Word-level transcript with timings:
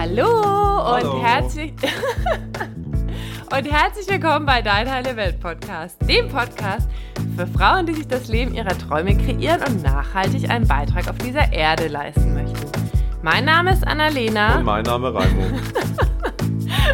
Hallo, 0.00 0.82
Hallo. 0.82 1.12
und 1.12 1.22
herzlich 1.22 1.74
und 3.52 3.70
herzlich 3.70 4.08
willkommen 4.08 4.46
bei 4.46 4.62
Dein 4.62 4.90
Heile 4.90 5.14
Welt 5.14 5.38
Podcast, 5.40 5.98
dem 6.08 6.26
Podcast 6.28 6.88
für 7.36 7.46
Frauen, 7.46 7.84
die 7.84 7.92
sich 7.92 8.08
das 8.08 8.28
Leben 8.28 8.54
ihrer 8.54 8.78
Träume 8.78 9.14
kreieren 9.14 9.60
und 9.68 9.82
nachhaltig 9.82 10.48
einen 10.48 10.66
Beitrag 10.66 11.06
auf 11.06 11.18
dieser 11.18 11.52
Erde 11.52 11.88
leisten 11.88 12.32
möchten. 12.32 12.56
Mein 13.20 13.44
Name 13.44 13.74
ist 13.74 13.86
Annalena 13.86 14.60
Und 14.60 14.64
mein 14.64 14.84
Name 14.84 15.12
Raimo. 15.12 15.42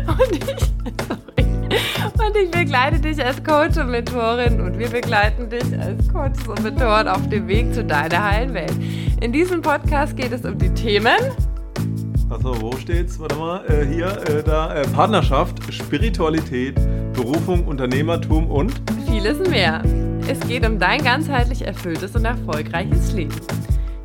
und 0.09 0.33
ich, 0.33 0.73
sorry, 1.07 2.27
und 2.27 2.37
ich 2.37 2.51
begleite 2.51 2.99
dich 2.99 3.25
als 3.25 3.37
Coach 3.45 3.77
und 3.77 3.89
Mentorin 3.89 4.61
und 4.61 4.81
wir 4.81 4.89
begleiten 4.89 5.49
dich 5.49 5.79
als 5.79 6.13
Coach 6.13 6.49
und 6.49 6.61
Mentoren 6.65 7.07
auf 7.07 7.29
dem 7.29 7.47
Weg 7.47 7.73
zu 7.73 7.85
deiner 7.85 8.25
heilen 8.25 8.53
Welt. 8.53 8.75
In 9.21 9.31
diesem 9.31 9.63
Podcast 9.63 10.17
geht 10.17 10.33
es 10.33 10.45
um 10.45 10.59
die 10.59 10.75
Themen 10.75 11.15
Achso, 12.29 12.61
wo 12.61 12.77
steht's? 12.77 13.21
Warte 13.21 13.37
mal, 13.37 13.65
äh, 13.67 13.87
hier, 13.87 14.09
äh, 14.29 14.43
da, 14.43 14.75
äh, 14.75 14.83
Partnerschaft, 14.89 15.73
Spiritualität, 15.73 16.75
Berufung, 17.13 17.65
Unternehmertum 17.69 18.51
und 18.51 18.73
vieles 19.07 19.39
mehr. 19.49 19.85
Es 20.27 20.41
geht 20.41 20.67
um 20.67 20.81
dein 20.81 21.05
ganzheitlich 21.05 21.65
erfülltes 21.65 22.17
und 22.17 22.25
erfolgreiches 22.25 23.13
Leben. 23.13 23.37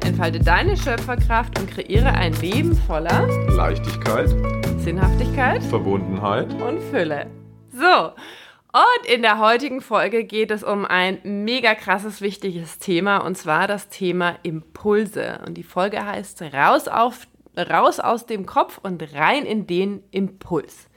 Entfalte 0.05 0.39
deine 0.39 0.77
Schöpferkraft 0.77 1.59
und 1.59 1.71
kreiere 1.71 2.11
ein 2.11 2.33
Leben 2.33 2.75
voller 2.75 3.27
Leichtigkeit, 3.49 4.29
Sinnhaftigkeit 4.77 5.63
Verbundenheit. 5.63 6.53
und 6.61 6.79
Fülle. 6.91 7.25
So, 7.71 8.11
und 8.73 9.11
in 9.11 9.23
der 9.23 9.39
heutigen 9.39 9.81
Folge 9.81 10.25
geht 10.25 10.51
es 10.51 10.63
um 10.63 10.85
ein 10.85 11.17
mega 11.23 11.73
krasses, 11.73 12.21
wichtiges 12.21 12.77
Thema 12.77 13.17
und 13.17 13.35
zwar 13.35 13.67
das 13.67 13.89
Thema 13.89 14.35
Impulse. 14.43 15.39
Und 15.45 15.55
die 15.55 15.63
Folge 15.63 16.05
heißt 16.05 16.43
Raus, 16.53 16.87
auf, 16.87 17.27
raus 17.57 17.99
aus 17.99 18.25
dem 18.25 18.45
Kopf 18.45 18.79
und 18.81 19.01
rein 19.13 19.45
in 19.45 19.67
den 19.67 20.03
Impuls. 20.11 20.87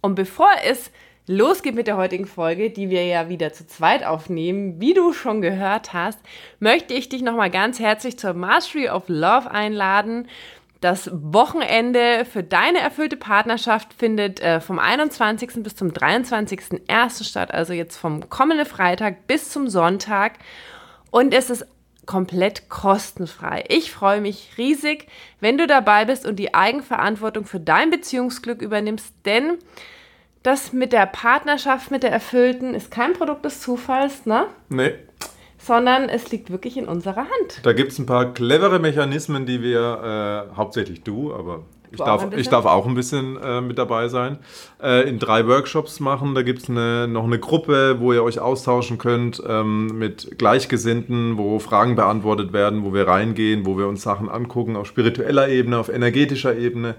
Und 0.00 0.14
bevor 0.14 0.50
es 0.64 0.90
losgeht 1.26 1.74
mit 1.74 1.86
der 1.86 1.96
heutigen 1.96 2.26
Folge, 2.26 2.70
die 2.70 2.88
wir 2.88 3.04
ja 3.04 3.28
wieder 3.28 3.52
zu 3.52 3.66
zweit 3.66 4.04
aufnehmen, 4.04 4.80
wie 4.80 4.94
du 4.94 5.12
schon 5.12 5.42
gehört 5.42 5.92
hast, 5.92 6.18
möchte 6.58 6.94
ich 6.94 7.08
dich 7.08 7.22
nochmal 7.22 7.50
ganz 7.50 7.78
herzlich 7.78 8.18
zur 8.18 8.32
Mastery 8.32 8.88
of 8.88 9.04
Love 9.08 9.50
einladen. 9.50 10.26
Das 10.80 11.10
Wochenende 11.12 12.24
für 12.24 12.42
deine 12.42 12.78
erfüllte 12.78 13.16
Partnerschaft 13.16 13.92
findet 13.92 14.40
äh, 14.40 14.60
vom 14.60 14.78
21. 14.78 15.62
bis 15.62 15.74
zum 15.74 15.88
23.01. 15.88 17.24
statt, 17.24 17.52
also 17.52 17.72
jetzt 17.72 17.96
vom 17.96 18.30
kommenden 18.30 18.66
Freitag 18.66 19.26
bis 19.26 19.50
zum 19.50 19.68
Sonntag. 19.68 20.34
Und 21.10 21.34
es 21.34 21.50
ist 21.50 21.66
komplett 22.08 22.70
kostenfrei. 22.70 23.64
Ich 23.68 23.92
freue 23.92 24.22
mich 24.22 24.52
riesig, 24.56 25.08
wenn 25.40 25.58
du 25.58 25.66
dabei 25.66 26.06
bist 26.06 26.26
und 26.26 26.36
die 26.36 26.54
Eigenverantwortung 26.54 27.44
für 27.44 27.60
dein 27.60 27.90
Beziehungsglück 27.90 28.62
übernimmst, 28.62 29.12
denn 29.26 29.58
das 30.42 30.72
mit 30.72 30.94
der 30.94 31.04
Partnerschaft, 31.04 31.90
mit 31.90 32.02
der 32.02 32.10
Erfüllten, 32.10 32.72
ist 32.72 32.90
kein 32.90 33.12
Produkt 33.12 33.44
des 33.44 33.60
Zufalls, 33.60 34.24
ne? 34.24 34.46
Nee, 34.70 34.94
Sondern 35.58 36.08
es 36.08 36.30
liegt 36.30 36.50
wirklich 36.50 36.78
in 36.78 36.88
unserer 36.88 37.26
Hand. 37.26 37.60
da 37.62 37.74
gibt 37.74 37.92
es 37.92 37.98
ein 37.98 38.06
paar 38.06 38.32
clevere 38.32 38.78
Mechanismen, 38.78 39.44
die 39.44 39.60
wir, 39.60 40.48
äh, 40.50 40.56
hauptsächlich 40.56 41.02
du, 41.02 41.34
aber 41.34 41.64
ich 41.90 41.98
darf, 41.98 42.26
ich 42.36 42.48
darf 42.48 42.66
auch 42.66 42.86
ein 42.86 42.94
bisschen 42.94 43.36
äh, 43.42 43.60
mit 43.60 43.78
dabei 43.78 44.08
sein, 44.08 44.38
äh, 44.82 45.08
in 45.08 45.18
drei 45.18 45.46
Workshops 45.46 46.00
machen. 46.00 46.34
Da 46.34 46.42
gibt 46.42 46.62
es 46.62 46.70
eine, 46.70 47.08
noch 47.08 47.24
eine 47.24 47.38
Gruppe, 47.38 47.96
wo 48.00 48.12
ihr 48.12 48.22
euch 48.22 48.40
austauschen 48.40 48.98
könnt 48.98 49.42
ähm, 49.46 49.98
mit 49.98 50.38
Gleichgesinnten, 50.38 51.38
wo 51.38 51.58
Fragen 51.58 51.96
beantwortet 51.96 52.52
werden, 52.52 52.84
wo 52.84 52.92
wir 52.92 53.08
reingehen, 53.08 53.66
wo 53.66 53.78
wir 53.78 53.88
uns 53.88 54.02
Sachen 54.02 54.28
angucken 54.28 54.76
auf 54.76 54.86
spiritueller 54.86 55.48
Ebene, 55.48 55.78
auf 55.78 55.88
energetischer 55.88 56.56
Ebene, 56.56 56.96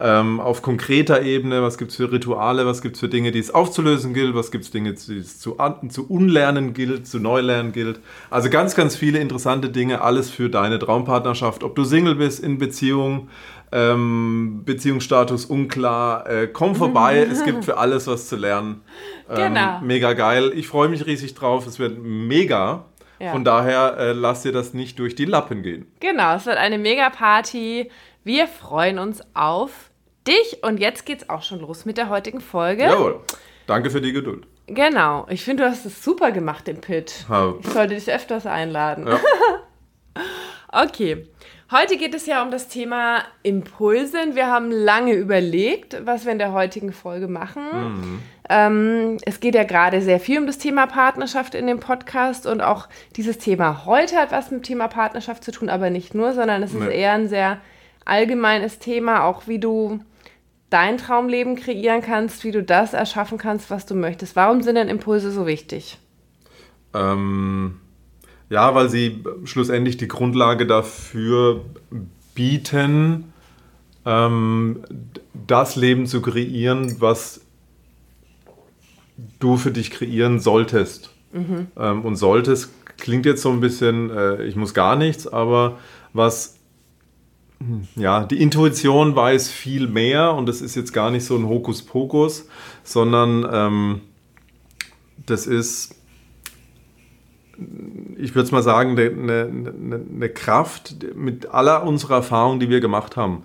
ähm, 0.00 0.40
auf 0.40 0.62
konkreter 0.62 1.22
Ebene, 1.22 1.62
was 1.62 1.76
gibt 1.76 1.90
es 1.90 1.98
für 1.98 2.10
Rituale, 2.10 2.64
was 2.64 2.80
gibt 2.80 2.96
es 2.96 3.00
für 3.00 3.08
Dinge, 3.08 3.32
die 3.32 3.38
es 3.38 3.52
aufzulösen 3.52 4.14
gilt, 4.14 4.34
was 4.34 4.50
gibt 4.50 4.64
es 4.64 4.70
Dinge, 4.70 4.94
die 4.94 5.18
es 5.18 5.38
zu, 5.38 5.56
zu 5.90 6.08
unlernen 6.08 6.72
gilt, 6.72 7.06
zu 7.06 7.18
neulernen 7.18 7.72
gilt. 7.72 8.00
Also 8.30 8.48
ganz, 8.48 8.74
ganz 8.74 8.96
viele 8.96 9.18
interessante 9.18 9.68
Dinge, 9.68 10.00
alles 10.00 10.30
für 10.30 10.48
deine 10.48 10.78
Traumpartnerschaft. 10.78 11.62
Ob 11.62 11.76
du 11.76 11.84
Single 11.84 12.14
bist, 12.14 12.42
in 12.42 12.56
Beziehung, 12.56 13.28
ähm, 13.72 14.62
Beziehungsstatus 14.64 15.44
unklar, 15.44 16.28
äh, 16.28 16.46
komm 16.48 16.74
vorbei, 16.74 17.18
es 17.30 17.44
gibt 17.44 17.64
für 17.64 17.76
alles 17.78 18.06
was 18.06 18.28
zu 18.28 18.36
lernen. 18.36 18.82
Ähm, 19.28 19.36
Genau. 19.36 19.80
Mega 19.80 20.12
geil, 20.12 20.52
ich 20.54 20.66
freue 20.68 20.88
mich 20.88 21.06
riesig 21.06 21.34
drauf, 21.34 21.66
es 21.66 21.78
wird 21.78 21.98
mega. 21.98 22.86
Ja. 23.18 23.32
Von 23.32 23.44
daher 23.44 23.96
äh, 23.98 24.12
lass 24.12 24.42
dir 24.42 24.52
das 24.52 24.72
nicht 24.72 24.98
durch 24.98 25.14
die 25.14 25.26
Lappen 25.26 25.62
gehen. 25.62 25.86
Genau, 26.00 26.34
es 26.36 26.46
wird 26.46 26.56
eine 26.56 26.78
Mega-Party. 26.78 27.90
Wir 28.24 28.48
freuen 28.48 28.98
uns 28.98 29.20
auf 29.34 29.90
dich. 30.26 30.62
Und 30.62 30.80
jetzt 30.80 31.04
geht's 31.04 31.28
auch 31.28 31.42
schon 31.42 31.60
los 31.60 31.84
mit 31.84 31.98
der 31.98 32.08
heutigen 32.08 32.40
Folge. 32.40 32.84
Jawohl. 32.84 33.20
Danke 33.66 33.90
für 33.90 34.00
die 34.00 34.12
Geduld. 34.12 34.46
Genau. 34.66 35.26
Ich 35.28 35.44
finde, 35.44 35.64
du 35.64 35.70
hast 35.70 35.84
es 35.84 36.02
super 36.02 36.32
gemacht, 36.32 36.66
den 36.66 36.80
Pitch. 36.80 37.28
Ha. 37.28 37.54
Ich 37.60 37.66
sollte 37.68 37.94
dich 37.94 38.10
öfters 38.10 38.46
einladen. 38.46 39.06
Ja. 39.06 39.20
Okay. 40.72 41.26
Heute 41.70 41.96
geht 41.96 42.14
es 42.16 42.26
ja 42.26 42.42
um 42.42 42.50
das 42.50 42.66
Thema 42.66 43.22
Impulsen. 43.44 44.34
Wir 44.34 44.48
haben 44.48 44.72
lange 44.72 45.12
überlegt, 45.14 46.04
was 46.04 46.24
wir 46.24 46.32
in 46.32 46.38
der 46.38 46.52
heutigen 46.52 46.92
Folge 46.92 47.28
machen. 47.28 47.62
Mhm. 47.72 48.22
Ähm, 48.48 49.18
es 49.24 49.38
geht 49.38 49.54
ja 49.54 49.62
gerade 49.62 50.02
sehr 50.02 50.18
viel 50.18 50.40
um 50.40 50.46
das 50.48 50.58
Thema 50.58 50.86
Partnerschaft 50.88 51.54
in 51.54 51.68
dem 51.68 51.78
Podcast 51.78 52.46
und 52.46 52.60
auch 52.60 52.88
dieses 53.14 53.38
Thema 53.38 53.84
heute 53.86 54.16
hat 54.16 54.32
was 54.32 54.50
mit 54.50 54.62
dem 54.62 54.64
Thema 54.64 54.88
Partnerschaft 54.88 55.44
zu 55.44 55.52
tun, 55.52 55.68
aber 55.68 55.90
nicht 55.90 56.12
nur, 56.12 56.32
sondern 56.32 56.64
es 56.64 56.74
ist 56.74 56.80
Nee. 56.80 57.00
eher 57.02 57.12
ein 57.12 57.28
sehr 57.28 57.58
allgemeines 58.04 58.80
Thema, 58.80 59.22
auch 59.22 59.46
wie 59.46 59.60
du 59.60 60.00
dein 60.70 60.98
Traumleben 60.98 61.54
kreieren 61.54 62.02
kannst, 62.02 62.42
wie 62.42 62.50
du 62.50 62.64
das 62.64 62.94
erschaffen 62.94 63.38
kannst, 63.38 63.70
was 63.70 63.86
du 63.86 63.94
möchtest. 63.94 64.34
Warum 64.34 64.62
sind 64.62 64.74
denn 64.74 64.88
Impulse 64.88 65.30
so 65.30 65.46
wichtig? 65.46 65.98
Ähm, 66.94 67.80
ja, 68.50 68.74
weil 68.74 68.90
sie 68.90 69.24
schlussendlich 69.44 69.96
die 69.96 70.08
Grundlage 70.08 70.66
dafür 70.66 71.64
bieten, 72.34 73.32
ähm, 74.04 74.82
das 75.46 75.76
Leben 75.76 76.06
zu 76.06 76.20
kreieren, 76.20 76.96
was 77.00 77.40
du 79.38 79.56
für 79.56 79.70
dich 79.70 79.90
kreieren 79.90 80.40
solltest. 80.40 81.14
Ähm, 81.76 82.02
und 82.02 82.16
solltest 82.16 82.70
klingt 82.96 83.24
jetzt 83.24 83.42
so 83.42 83.50
ein 83.50 83.60
bisschen, 83.60 84.10
äh, 84.10 84.44
ich 84.44 84.56
muss 84.56 84.74
gar 84.74 84.96
nichts, 84.96 85.26
aber 85.26 85.78
was 86.12 86.56
hm, 87.58 87.86
ja, 87.94 88.24
die 88.24 88.42
Intuition 88.42 89.14
weiß 89.14 89.48
viel 89.48 89.86
mehr 89.86 90.34
und 90.34 90.46
das 90.46 90.60
ist 90.60 90.74
jetzt 90.74 90.92
gar 90.92 91.10
nicht 91.10 91.24
so 91.24 91.36
ein 91.36 91.46
Hokuspokus, 91.46 92.48
sondern 92.82 93.46
ähm, 93.50 94.00
das 95.26 95.46
ist 95.46 95.94
ich 98.16 98.34
würde 98.34 98.46
es 98.46 98.52
mal 98.52 98.62
sagen, 98.62 98.98
eine, 98.98 99.10
eine, 99.10 100.00
eine 100.14 100.28
Kraft 100.28 100.96
mit 101.14 101.46
aller 101.46 101.84
unserer 101.84 102.16
Erfahrung, 102.16 102.60
die 102.60 102.70
wir 102.70 102.80
gemacht 102.80 103.16
haben, 103.16 103.42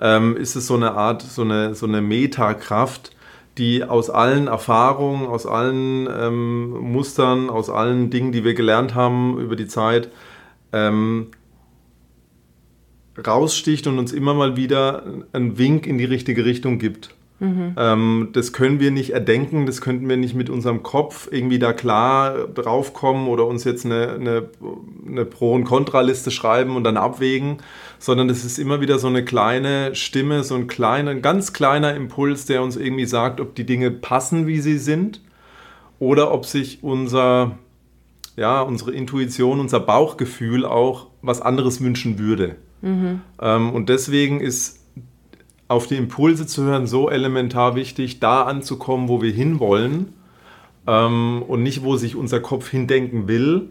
ähm, 0.00 0.36
ist 0.36 0.56
es 0.56 0.66
so 0.66 0.74
eine 0.74 0.92
Art, 0.92 1.22
so 1.22 1.42
eine, 1.42 1.74
so 1.74 1.86
eine 1.86 2.00
Metakraft, 2.00 3.12
die 3.58 3.84
aus 3.84 4.10
allen 4.10 4.48
Erfahrungen, 4.48 5.26
aus 5.26 5.46
allen 5.46 6.08
ähm, 6.10 6.70
Mustern, 6.92 7.48
aus 7.48 7.70
allen 7.70 8.10
Dingen, 8.10 8.32
die 8.32 8.44
wir 8.44 8.54
gelernt 8.54 8.94
haben 8.94 9.38
über 9.38 9.56
die 9.56 9.66
Zeit, 9.66 10.10
ähm, 10.72 11.28
raussticht 13.26 13.86
und 13.86 13.98
uns 13.98 14.12
immer 14.12 14.34
mal 14.34 14.56
wieder 14.56 15.04
einen 15.32 15.56
Wink 15.58 15.86
in 15.86 15.96
die 15.96 16.04
richtige 16.04 16.44
Richtung 16.44 16.78
gibt. 16.78 17.15
Ähm, 17.76 18.30
das 18.32 18.52
können 18.54 18.80
wir 18.80 18.90
nicht 18.90 19.10
erdenken, 19.10 19.66
das 19.66 19.82
könnten 19.82 20.08
wir 20.08 20.16
nicht 20.16 20.34
mit 20.34 20.48
unserem 20.48 20.82
Kopf 20.82 21.28
irgendwie 21.30 21.58
da 21.58 21.74
klar 21.74 22.48
draufkommen 22.48 23.28
oder 23.28 23.46
uns 23.46 23.64
jetzt 23.64 23.84
eine, 23.84 24.12
eine, 24.12 24.48
eine 25.06 25.24
Pro- 25.26 25.52
und 25.52 25.64
Kontraliste 25.64 26.30
schreiben 26.30 26.76
und 26.76 26.84
dann 26.84 26.96
abwägen, 26.96 27.58
sondern 27.98 28.28
das 28.28 28.44
ist 28.44 28.58
immer 28.58 28.80
wieder 28.80 28.98
so 28.98 29.08
eine 29.08 29.22
kleine 29.24 29.94
Stimme, 29.94 30.44
so 30.44 30.54
ein 30.54 30.66
kleiner, 30.66 31.10
ein 31.10 31.20
ganz 31.20 31.52
kleiner 31.52 31.94
Impuls, 31.94 32.46
der 32.46 32.62
uns 32.62 32.76
irgendwie 32.76 33.06
sagt, 33.06 33.40
ob 33.40 33.54
die 33.54 33.66
Dinge 33.66 33.90
passen, 33.90 34.46
wie 34.46 34.60
sie 34.60 34.78
sind 34.78 35.20
oder 35.98 36.32
ob 36.32 36.46
sich 36.46 36.82
unser, 36.82 37.58
ja, 38.36 38.62
unsere 38.62 38.92
Intuition, 38.92 39.60
unser 39.60 39.80
Bauchgefühl 39.80 40.64
auch 40.64 41.08
was 41.20 41.42
anderes 41.42 41.82
wünschen 41.82 42.18
würde. 42.18 42.56
Ähm, 43.40 43.70
und 43.72 43.90
deswegen 43.90 44.40
ist 44.40 44.85
auf 45.68 45.86
die 45.86 45.96
Impulse 45.96 46.46
zu 46.46 46.64
hören 46.64 46.86
so 46.86 47.10
elementar 47.10 47.74
wichtig, 47.74 48.20
da 48.20 48.42
anzukommen, 48.42 49.08
wo 49.08 49.20
wir 49.20 49.32
hinwollen 49.32 50.12
ähm, 50.86 51.42
und 51.46 51.62
nicht, 51.62 51.82
wo 51.82 51.96
sich 51.96 52.14
unser 52.14 52.40
Kopf 52.40 52.68
hindenken 52.68 53.26
will, 53.26 53.68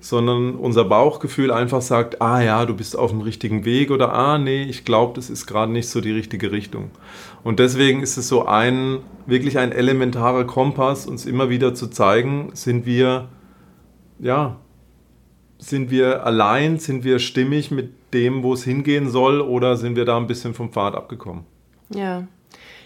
sondern 0.00 0.56
unser 0.56 0.84
Bauchgefühl 0.84 1.52
einfach 1.52 1.82
sagt, 1.82 2.20
ah 2.20 2.42
ja, 2.42 2.66
du 2.66 2.74
bist 2.74 2.98
auf 2.98 3.10
dem 3.10 3.20
richtigen 3.20 3.64
Weg 3.64 3.90
oder 3.90 4.12
ah 4.12 4.38
nee, 4.38 4.64
ich 4.64 4.84
glaube, 4.84 5.14
das 5.14 5.30
ist 5.30 5.46
gerade 5.46 5.70
nicht 5.70 5.88
so 5.88 6.00
die 6.00 6.12
richtige 6.12 6.50
Richtung. 6.50 6.90
Und 7.44 7.60
deswegen 7.60 8.02
ist 8.02 8.16
es 8.16 8.28
so 8.28 8.46
ein, 8.46 8.98
wirklich 9.26 9.58
ein 9.58 9.70
elementarer 9.70 10.44
Kompass, 10.44 11.06
uns 11.06 11.26
immer 11.26 11.48
wieder 11.48 11.74
zu 11.74 11.86
zeigen, 11.88 12.50
sind 12.54 12.86
wir, 12.86 13.28
ja, 14.18 14.56
sind 15.58 15.90
wir 15.90 16.26
allein, 16.26 16.78
sind 16.78 17.04
wir 17.04 17.18
stimmig 17.18 17.70
mit 17.70 17.90
dem, 18.12 18.42
wo 18.42 18.54
es 18.54 18.64
hingehen 18.64 19.08
soll 19.08 19.40
oder 19.40 19.76
sind 19.76 19.96
wir 19.96 20.04
da 20.04 20.16
ein 20.16 20.26
bisschen 20.26 20.54
vom 20.54 20.70
Pfad 20.70 20.94
abgekommen? 20.94 21.44
Ja. 21.90 22.24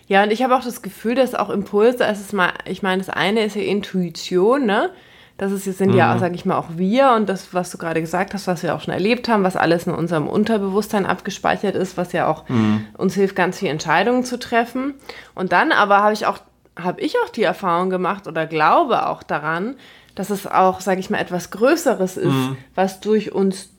Ja, 0.06 0.25
und 0.25 0.32
ich 0.32 0.43
habe 0.43 0.56
auch 0.56 0.64
das 0.64 0.82
Gefühl, 0.82 1.14
dass 1.14 1.37
auch 1.37 1.50
Impulse, 1.50 2.05
es 2.05 2.20
ist 2.20 2.32
mal, 2.32 2.52
ich 2.64 2.82
meine, 2.82 2.99
das 2.99 3.11
eine 3.11 3.44
ist 3.44 3.55
ja 3.55 3.62
Intuition, 3.62 4.67
ne? 4.67 4.90
Das 5.38 5.52
ist, 5.52 5.64
sind 5.64 5.93
mhm. 5.93 5.96
ja, 5.96 6.19
sage 6.19 6.34
ich 6.34 6.44
mal, 6.44 6.58
auch 6.58 6.67
wir 6.76 7.12
und 7.12 7.28
das, 7.28 7.55
was 7.55 7.70
du 7.70 7.78
gerade 7.78 8.00
gesagt 8.02 8.34
hast, 8.34 8.46
was 8.46 8.62
wir 8.62 8.75
auch 8.75 8.82
schon 8.82 8.93
erlebt 8.93 9.26
haben, 9.26 9.43
was 9.43 9.56
alles 9.56 9.87
in 9.87 9.94
unserem 9.94 10.28
Unterbewusstsein 10.28 11.06
abgespeichert 11.06 11.76
ist, 11.76 11.96
was 11.96 12.12
ja 12.12 12.26
auch 12.26 12.46
mhm. 12.49 12.84
uns 12.99 13.14
hilft, 13.14 13.37
ganz 13.37 13.58
viele 13.58 13.70
Entscheidungen 13.70 14.25
zu 14.25 14.38
treffen. 14.38 14.94
Und 15.34 15.52
dann 15.52 15.73
aber 15.73 16.02
habe 16.02 16.12
ich 16.12 16.26
auch, 16.26 16.40
habe 16.78 17.00
ich 17.00 17.14
auch 17.25 17.31
die 17.31 17.43
Erfahrung 17.43 17.88
gemacht 17.88 18.26
oder 18.26 18.46
glaube 18.46 19.06
auch 19.06 19.23
daran, 19.23 19.76
dass 20.14 20.28
es 20.28 20.46
auch, 20.46 20.81
sage 20.81 21.00
ich 21.00 21.08
mal, 21.08 21.19
etwas 21.19 21.50
Größeres 21.50 22.19
ist, 22.19 22.26
mhm. 22.26 22.56
was 22.75 23.00
durch 23.00 23.32
uns 23.32 23.78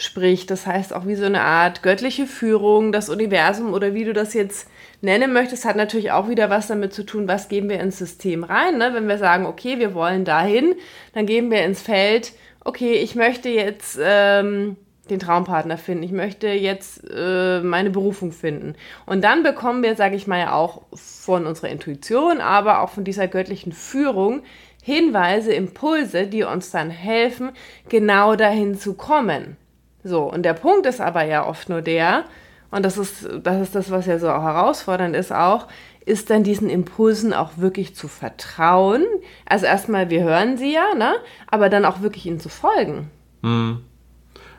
durchspricht. 0.00 0.50
Das 0.50 0.66
heißt 0.66 0.94
auch 0.94 1.06
wie 1.06 1.14
so 1.14 1.26
eine 1.26 1.42
Art 1.42 1.82
göttliche 1.82 2.26
Führung, 2.26 2.92
das 2.92 3.08
Universum 3.08 3.74
oder 3.74 3.94
wie 3.94 4.04
du 4.04 4.12
das 4.12 4.34
jetzt 4.34 4.68
nennen 5.02 5.32
möchtest, 5.32 5.64
hat 5.64 5.76
natürlich 5.76 6.10
auch 6.10 6.28
wieder 6.28 6.50
was 6.50 6.68
damit 6.68 6.92
zu 6.94 7.04
tun, 7.04 7.28
was 7.28 7.48
geben 7.48 7.68
wir 7.68 7.80
ins 7.80 7.98
System 7.98 8.44
rein. 8.44 8.78
Ne? 8.78 8.92
Wenn 8.94 9.08
wir 9.08 9.18
sagen, 9.18 9.46
okay, 9.46 9.78
wir 9.78 9.94
wollen 9.94 10.24
dahin, 10.24 10.74
dann 11.12 11.26
geben 11.26 11.50
wir 11.50 11.64
ins 11.64 11.82
Feld, 11.82 12.32
okay, 12.64 12.94
ich 12.94 13.14
möchte 13.14 13.48
jetzt 13.48 13.98
ähm, 14.02 14.76
den 15.10 15.18
Traumpartner 15.18 15.76
finden, 15.76 16.04
ich 16.04 16.12
möchte 16.12 16.48
jetzt 16.48 17.02
äh, 17.10 17.60
meine 17.60 17.90
Berufung 17.90 18.32
finden. 18.32 18.74
Und 19.06 19.22
dann 19.22 19.42
bekommen 19.42 19.82
wir, 19.82 19.96
sage 19.96 20.16
ich 20.16 20.26
mal, 20.26 20.38
ja 20.38 20.52
auch 20.52 20.82
von 20.94 21.46
unserer 21.46 21.68
Intuition, 21.68 22.40
aber 22.40 22.80
auch 22.80 22.90
von 22.90 23.04
dieser 23.04 23.28
göttlichen 23.28 23.72
Führung 23.72 24.42
Hinweise, 24.82 25.52
Impulse, 25.52 26.26
die 26.26 26.42
uns 26.42 26.70
dann 26.70 26.88
helfen, 26.88 27.50
genau 27.90 28.34
dahin 28.34 28.78
zu 28.78 28.94
kommen. 28.94 29.58
So, 30.02 30.22
und 30.22 30.42
der 30.42 30.54
Punkt 30.54 30.86
ist 30.86 31.00
aber 31.00 31.24
ja 31.24 31.46
oft 31.46 31.68
nur 31.68 31.82
der, 31.82 32.24
und 32.70 32.84
das 32.84 32.98
ist, 32.98 33.28
das 33.42 33.60
ist 33.60 33.74
das, 33.74 33.90
was 33.90 34.06
ja 34.06 34.18
so 34.18 34.28
herausfordernd 34.28 35.16
ist 35.16 35.32
auch, 35.32 35.66
ist 36.06 36.30
dann 36.30 36.44
diesen 36.44 36.70
Impulsen 36.70 37.32
auch 37.32 37.58
wirklich 37.58 37.94
zu 37.94 38.08
vertrauen. 38.08 39.04
Also 39.46 39.66
erstmal, 39.66 40.08
wir 40.10 40.22
hören 40.22 40.56
sie 40.56 40.72
ja, 40.72 40.94
ne? 40.94 41.14
aber 41.48 41.68
dann 41.68 41.84
auch 41.84 42.00
wirklich 42.00 42.26
ihnen 42.26 42.40
zu 42.40 42.48
folgen. 42.48 43.10
Hm. 43.42 43.80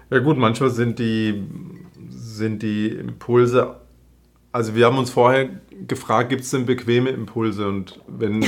Ja 0.09 0.19
gut, 0.19 0.37
manchmal 0.37 0.69
sind 0.69 0.99
die, 0.99 1.43
sind 2.09 2.61
die 2.61 2.89
Impulse, 2.89 3.77
also 4.51 4.75
wir 4.75 4.85
haben 4.85 4.97
uns 4.97 5.09
vorher 5.09 5.49
gefragt, 5.87 6.29
gibt 6.29 6.41
es 6.41 6.51
denn 6.51 6.65
bequeme 6.65 7.09
Impulse? 7.09 7.67
Und 7.67 7.99
wenn, 8.07 8.45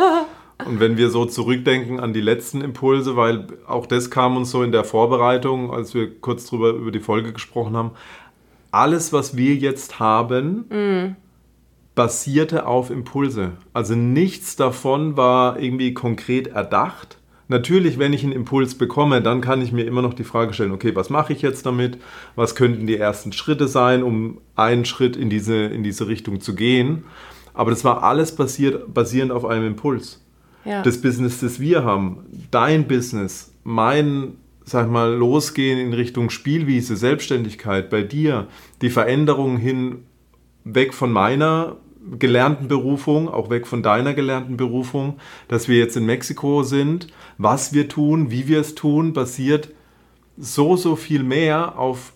und 0.66 0.80
wenn 0.80 0.96
wir 0.96 1.10
so 1.10 1.24
zurückdenken 1.24 2.00
an 2.00 2.12
die 2.12 2.20
letzten 2.20 2.60
Impulse, 2.60 3.16
weil 3.16 3.46
auch 3.66 3.86
das 3.86 4.10
kam 4.10 4.36
uns 4.36 4.50
so 4.50 4.62
in 4.62 4.72
der 4.72 4.84
Vorbereitung, 4.84 5.72
als 5.72 5.94
wir 5.94 6.20
kurz 6.20 6.46
drüber 6.46 6.70
über 6.70 6.90
die 6.90 7.00
Folge 7.00 7.32
gesprochen 7.32 7.76
haben, 7.76 7.92
alles, 8.70 9.12
was 9.12 9.36
wir 9.36 9.54
jetzt 9.54 9.98
haben, 9.98 10.66
mm. 10.68 11.16
basierte 11.94 12.66
auf 12.66 12.90
Impulse. 12.90 13.52
Also 13.72 13.94
nichts 13.94 14.56
davon 14.56 15.16
war 15.16 15.58
irgendwie 15.58 15.94
konkret 15.94 16.48
erdacht. 16.48 17.18
Natürlich, 17.48 17.98
wenn 17.98 18.12
ich 18.12 18.22
einen 18.22 18.32
Impuls 18.32 18.76
bekomme, 18.76 19.22
dann 19.22 19.40
kann 19.40 19.60
ich 19.60 19.72
mir 19.72 19.82
immer 19.82 20.02
noch 20.02 20.14
die 20.14 20.22
Frage 20.22 20.52
stellen, 20.52 20.70
okay, 20.70 20.94
was 20.94 21.10
mache 21.10 21.32
ich 21.32 21.42
jetzt 21.42 21.66
damit? 21.66 21.98
Was 22.36 22.54
könnten 22.54 22.86
die 22.86 22.96
ersten 22.96 23.32
Schritte 23.32 23.66
sein, 23.66 24.04
um 24.04 24.40
einen 24.54 24.84
Schritt 24.84 25.16
in 25.16 25.30
diese, 25.30 25.56
in 25.64 25.82
diese 25.82 26.06
Richtung 26.06 26.40
zu 26.40 26.54
gehen? 26.54 27.02
Aber 27.52 27.70
das 27.70 27.84
war 27.84 28.04
alles 28.04 28.36
basiert, 28.36 28.94
basierend 28.94 29.32
auf 29.32 29.44
einem 29.44 29.66
Impuls. 29.66 30.20
Ja. 30.64 30.82
Das 30.82 31.00
Business, 31.00 31.40
das 31.40 31.60
wir 31.60 31.84
haben, 31.84 32.26
dein 32.50 32.86
Business, 32.86 33.52
mein 33.64 34.34
sag 34.70 34.88
mal, 34.88 35.12
losgehen 35.12 35.78
in 35.78 35.92
Richtung 35.92 36.30
Spielwiese, 36.30 36.96
Selbstständigkeit 36.96 37.90
bei 37.90 38.02
dir, 38.02 38.46
die 38.82 38.90
Veränderung 38.90 39.56
hin 39.56 40.04
weg 40.64 40.94
von 40.94 41.12
meiner 41.12 41.76
gelernten 42.18 42.68
Berufung, 42.68 43.28
auch 43.28 43.50
weg 43.50 43.66
von 43.66 43.82
deiner 43.82 44.14
gelernten 44.14 44.56
Berufung, 44.56 45.18
dass 45.48 45.68
wir 45.68 45.78
jetzt 45.78 45.96
in 45.96 46.06
Mexiko 46.06 46.62
sind, 46.62 47.08
was 47.36 47.72
wir 47.72 47.88
tun, 47.88 48.30
wie 48.30 48.48
wir 48.48 48.60
es 48.60 48.74
tun, 48.74 49.12
basiert 49.12 49.70
so, 50.36 50.76
so 50.76 50.96
viel 50.96 51.22
mehr 51.22 51.78
auf 51.78 52.12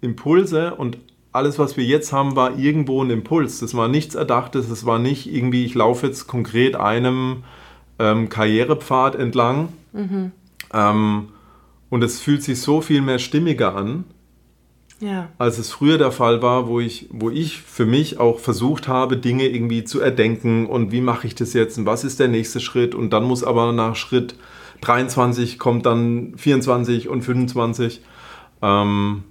Impulse 0.00 0.74
und 0.74 0.98
alles, 1.36 1.58
was 1.58 1.76
wir 1.76 1.84
jetzt 1.84 2.12
haben, 2.12 2.34
war 2.34 2.58
irgendwo 2.58 3.02
ein 3.02 3.10
Impuls. 3.10 3.60
Das 3.60 3.74
war 3.74 3.88
nichts 3.88 4.14
Erdachtes, 4.14 4.68
es 4.68 4.86
war 4.86 4.98
nicht 4.98 5.32
irgendwie, 5.32 5.64
ich 5.64 5.74
laufe 5.74 6.06
jetzt 6.06 6.26
konkret 6.26 6.74
einem 6.74 7.44
ähm, 7.98 8.28
Karrierepfad 8.28 9.14
entlang. 9.14 9.68
Mhm. 9.92 10.32
Ähm, 10.72 11.28
und 11.88 12.02
es 12.02 12.20
fühlt 12.20 12.42
sich 12.42 12.60
so 12.60 12.80
viel 12.80 13.00
mehr 13.00 13.18
stimmiger 13.18 13.76
an, 13.76 14.04
ja. 15.00 15.28
als 15.38 15.58
es 15.58 15.70
früher 15.70 15.98
der 15.98 16.10
Fall 16.10 16.42
war, 16.42 16.66
wo 16.66 16.80
ich, 16.80 17.08
wo 17.10 17.30
ich 17.30 17.60
für 17.60 17.86
mich 17.86 18.18
auch 18.18 18.40
versucht 18.40 18.88
habe, 18.88 19.16
Dinge 19.16 19.46
irgendwie 19.46 19.84
zu 19.84 20.00
erdenken 20.00 20.66
und 20.66 20.90
wie 20.90 21.00
mache 21.00 21.26
ich 21.26 21.34
das 21.34 21.52
jetzt 21.52 21.78
und 21.78 21.86
was 21.86 22.02
ist 22.02 22.18
der 22.18 22.28
nächste 22.28 22.60
Schritt 22.60 22.94
und 22.94 23.12
dann 23.12 23.24
muss 23.24 23.44
aber 23.44 23.72
nach 23.72 23.94
Schritt 23.94 24.34
23 24.80 25.58
kommt 25.58 25.86
dann 25.86 26.34
24 26.36 27.08
und 27.08 27.22
25. 27.22 28.02
Ähm, 28.62 29.24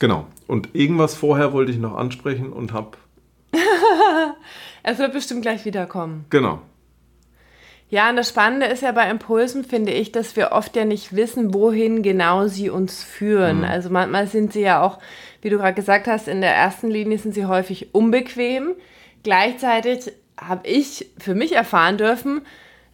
genau. 0.00 0.26
Und 0.48 0.74
irgendwas 0.74 1.14
vorher 1.14 1.52
wollte 1.52 1.70
ich 1.70 1.78
noch 1.78 1.96
ansprechen 1.96 2.52
und 2.52 2.72
habe. 2.72 2.98
es 4.82 4.98
wird 4.98 5.12
bestimmt 5.12 5.42
gleich 5.42 5.64
wiederkommen. 5.64 6.24
Genau. 6.30 6.60
Ja, 7.90 8.08
und 8.08 8.16
das 8.16 8.28
Spannende 8.28 8.66
ist 8.66 8.82
ja 8.82 8.92
bei 8.92 9.10
Impulsen, 9.10 9.64
finde 9.64 9.90
ich, 9.92 10.12
dass 10.12 10.36
wir 10.36 10.52
oft 10.52 10.76
ja 10.76 10.84
nicht 10.84 11.16
wissen, 11.16 11.52
wohin 11.52 12.02
genau 12.02 12.46
sie 12.46 12.70
uns 12.70 13.02
führen. 13.02 13.58
Mhm. 13.58 13.64
Also 13.64 13.90
manchmal 13.90 14.28
sind 14.28 14.52
sie 14.52 14.60
ja 14.60 14.80
auch, 14.80 15.00
wie 15.42 15.50
du 15.50 15.58
gerade 15.58 15.74
gesagt 15.74 16.06
hast, 16.06 16.28
in 16.28 16.40
der 16.40 16.54
ersten 16.54 16.88
Linie 16.88 17.18
sind 17.18 17.34
sie 17.34 17.46
häufig 17.46 17.92
unbequem. 17.92 18.74
Gleichzeitig 19.24 20.12
habe 20.40 20.68
ich 20.68 21.10
für 21.18 21.34
mich 21.34 21.52
erfahren 21.54 21.98
dürfen, 21.98 22.42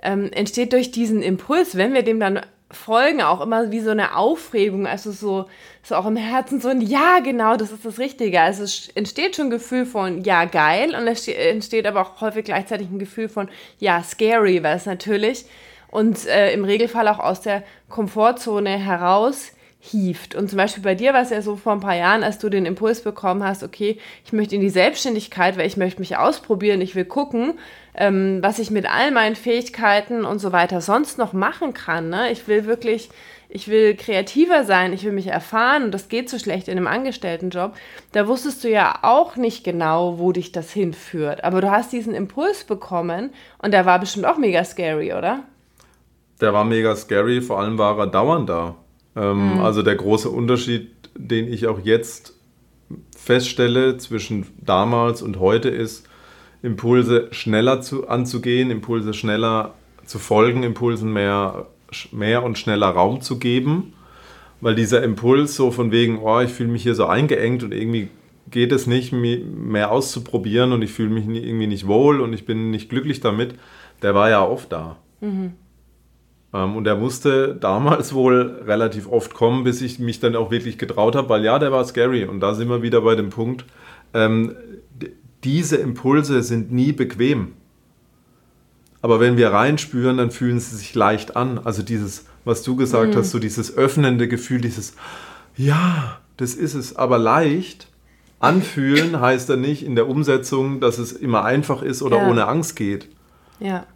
ähm, 0.02 0.30
entsteht 0.32 0.72
durch 0.72 0.90
diesen 0.92 1.22
Impuls, 1.22 1.76
wenn 1.76 1.92
wir 1.92 2.02
dem 2.02 2.18
dann 2.18 2.40
folgen, 2.70 3.22
auch 3.22 3.40
immer 3.40 3.70
wie 3.70 3.80
so 3.80 3.90
eine 3.90 4.16
Aufregung, 4.16 4.86
also 4.86 5.12
so, 5.12 5.46
so 5.82 5.94
auch 5.94 6.06
im 6.06 6.16
Herzen 6.16 6.60
so 6.60 6.68
ein 6.68 6.80
Ja, 6.80 7.20
genau, 7.20 7.56
das 7.56 7.70
ist 7.70 7.84
das 7.84 7.98
Richtige. 7.98 8.40
Also 8.40 8.64
es 8.64 8.88
entsteht 8.94 9.36
schon 9.36 9.46
ein 9.46 9.50
Gefühl 9.50 9.86
von 9.86 10.24
Ja, 10.24 10.44
geil 10.44 10.94
und 10.94 11.06
es 11.06 11.28
entsteht 11.28 11.86
aber 11.86 12.02
auch 12.02 12.20
häufig 12.20 12.44
gleichzeitig 12.44 12.90
ein 12.90 12.98
Gefühl 12.98 13.28
von 13.28 13.48
Ja, 13.78 14.02
scary, 14.02 14.62
weil 14.62 14.76
es 14.76 14.86
natürlich 14.86 15.46
und 15.88 16.26
äh, 16.26 16.52
im 16.52 16.64
Regelfall 16.64 17.08
auch 17.08 17.20
aus 17.20 17.40
der 17.40 17.62
Komfortzone 17.88 18.70
heraus 18.70 19.52
hieft. 19.86 20.34
Und 20.34 20.48
zum 20.48 20.56
Beispiel 20.56 20.82
bei 20.82 20.94
dir 20.94 21.14
war 21.14 21.22
es 21.22 21.30
ja 21.30 21.42
so 21.42 21.56
vor 21.56 21.72
ein 21.72 21.80
paar 21.80 21.96
Jahren, 21.96 22.22
als 22.22 22.38
du 22.38 22.48
den 22.48 22.66
Impuls 22.66 23.02
bekommen 23.02 23.44
hast, 23.44 23.62
okay, 23.62 23.98
ich 24.24 24.32
möchte 24.32 24.54
in 24.54 24.60
die 24.60 24.70
Selbstständigkeit, 24.70 25.56
weil 25.56 25.66
ich 25.66 25.76
möchte 25.76 26.00
mich 26.00 26.16
ausprobieren, 26.16 26.80
ich 26.80 26.94
will 26.94 27.04
gucken, 27.04 27.54
ähm, 27.94 28.38
was 28.42 28.58
ich 28.58 28.70
mit 28.70 28.90
all 28.90 29.10
meinen 29.10 29.36
Fähigkeiten 29.36 30.24
und 30.24 30.38
so 30.38 30.52
weiter 30.52 30.80
sonst 30.80 31.18
noch 31.18 31.32
machen 31.32 31.72
kann. 31.72 32.10
Ne? 32.10 32.30
Ich 32.30 32.46
will 32.48 32.66
wirklich, 32.66 33.10
ich 33.48 33.68
will 33.68 33.96
kreativer 33.96 34.64
sein, 34.64 34.92
ich 34.92 35.04
will 35.04 35.12
mich 35.12 35.28
erfahren 35.28 35.84
und 35.84 35.92
das 35.92 36.08
geht 36.08 36.28
so 36.28 36.38
schlecht 36.38 36.68
in 36.68 36.76
einem 36.76 36.86
Angestelltenjob. 36.86 37.74
Da 38.12 38.28
wusstest 38.28 38.64
du 38.64 38.68
ja 38.68 38.98
auch 39.02 39.36
nicht 39.36 39.64
genau, 39.64 40.18
wo 40.18 40.32
dich 40.32 40.52
das 40.52 40.72
hinführt. 40.72 41.44
Aber 41.44 41.60
du 41.60 41.70
hast 41.70 41.92
diesen 41.92 42.14
Impuls 42.14 42.64
bekommen 42.64 43.30
und 43.58 43.72
der 43.72 43.86
war 43.86 43.98
bestimmt 43.98 44.26
auch 44.26 44.38
mega 44.38 44.64
scary, 44.64 45.14
oder? 45.14 45.40
Der 46.40 46.52
war 46.52 46.64
mega 46.64 46.94
scary, 46.94 47.40
vor 47.40 47.60
allem 47.60 47.78
war 47.78 47.98
er 47.98 48.08
dauernd 48.08 48.48
da. 48.48 48.74
Ähm, 49.16 49.54
mhm. 49.54 49.60
Also 49.60 49.82
der 49.82 49.96
große 49.96 50.28
Unterschied, 50.28 50.90
den 51.16 51.50
ich 51.52 51.66
auch 51.66 51.80
jetzt 51.82 52.34
feststelle 53.16 53.96
zwischen 53.96 54.46
damals 54.60 55.22
und 55.22 55.40
heute 55.40 55.68
ist, 55.68 56.08
Impulse 56.62 57.28
schneller 57.32 57.80
zu, 57.80 58.08
anzugehen, 58.08 58.70
Impulse 58.70 59.14
schneller 59.14 59.74
zu 60.04 60.18
folgen, 60.18 60.62
Impulsen 60.62 61.12
mehr, 61.12 61.66
mehr 62.12 62.42
und 62.42 62.58
schneller 62.58 62.88
Raum 62.88 63.20
zu 63.20 63.38
geben. 63.38 63.94
Weil 64.60 64.74
dieser 64.74 65.02
Impuls 65.02 65.54
so 65.54 65.70
von 65.70 65.90
wegen, 65.90 66.18
oh, 66.18 66.40
ich 66.40 66.50
fühle 66.50 66.70
mich 66.70 66.82
hier 66.82 66.94
so 66.94 67.06
eingeengt 67.06 67.62
und 67.62 67.74
irgendwie 67.74 68.08
geht 68.50 68.72
es 68.72 68.86
nicht, 68.86 69.12
mehr 69.12 69.90
auszuprobieren 69.90 70.72
und 70.72 70.82
ich 70.82 70.92
fühle 70.92 71.10
mich 71.10 71.26
irgendwie 71.26 71.66
nicht 71.66 71.86
wohl 71.86 72.20
und 72.20 72.32
ich 72.32 72.46
bin 72.46 72.70
nicht 72.70 72.88
glücklich 72.88 73.20
damit, 73.20 73.54
der 74.02 74.14
war 74.14 74.30
ja 74.30 74.46
oft 74.46 74.72
da. 74.72 74.96
Mhm. 75.20 75.54
Ähm, 76.56 76.76
und 76.76 76.84
der 76.84 76.96
musste 76.96 77.54
damals 77.54 78.14
wohl 78.14 78.62
relativ 78.66 79.08
oft 79.08 79.34
kommen, 79.34 79.64
bis 79.64 79.82
ich 79.82 79.98
mich 79.98 80.20
dann 80.20 80.34
auch 80.34 80.50
wirklich 80.50 80.78
getraut 80.78 81.14
habe, 81.14 81.28
weil 81.28 81.44
ja, 81.44 81.58
der 81.58 81.70
war 81.70 81.84
scary. 81.84 82.24
Und 82.24 82.40
da 82.40 82.54
sind 82.54 82.68
wir 82.68 82.82
wieder 82.82 83.02
bei 83.02 83.14
dem 83.14 83.30
Punkt, 83.30 83.66
ähm, 84.14 84.56
diese 85.44 85.76
Impulse 85.76 86.42
sind 86.42 86.72
nie 86.72 86.92
bequem. 86.92 87.52
Aber 89.02 89.20
wenn 89.20 89.36
wir 89.36 89.52
reinspüren, 89.52 90.16
dann 90.16 90.30
fühlen 90.30 90.58
sie 90.58 90.76
sich 90.76 90.94
leicht 90.94 91.36
an. 91.36 91.60
Also 91.62 91.82
dieses, 91.82 92.24
was 92.44 92.62
du 92.62 92.74
gesagt 92.74 93.14
mhm. 93.14 93.18
hast, 93.18 93.30
so 93.30 93.38
dieses 93.38 93.76
öffnende 93.76 94.26
Gefühl, 94.26 94.60
dieses, 94.60 94.94
ja, 95.56 96.18
das 96.38 96.54
ist 96.54 96.74
es, 96.74 96.96
aber 96.96 97.18
leicht. 97.18 97.88
Anfühlen 98.40 99.20
heißt 99.20 99.48
dann 99.48 99.60
nicht 99.60 99.84
in 99.84 99.94
der 99.94 100.08
Umsetzung, 100.08 100.80
dass 100.80 100.98
es 100.98 101.12
immer 101.12 101.44
einfach 101.44 101.82
ist 101.82 102.02
oder 102.02 102.18
ja. 102.18 102.28
ohne 102.28 102.46
Angst 102.46 102.76
geht. 102.76 103.08
Ja. 103.60 103.86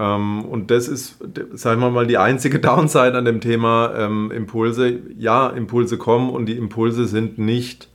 Ähm, 0.00 0.44
und 0.46 0.72
das 0.72 0.88
ist, 0.88 1.18
sagen 1.52 1.80
wir 1.80 1.90
mal, 1.90 2.06
die 2.08 2.18
einzige 2.18 2.58
Downside 2.60 3.16
an 3.16 3.24
dem 3.24 3.40
Thema 3.40 3.94
ähm, 3.96 4.32
Impulse. 4.32 4.98
Ja, 5.16 5.48
Impulse 5.48 5.98
kommen 5.98 6.30
und 6.30 6.46
die 6.46 6.56
Impulse 6.56 7.06
sind 7.06 7.38
nicht 7.38 7.88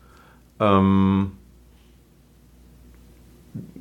ähm, 0.60 1.32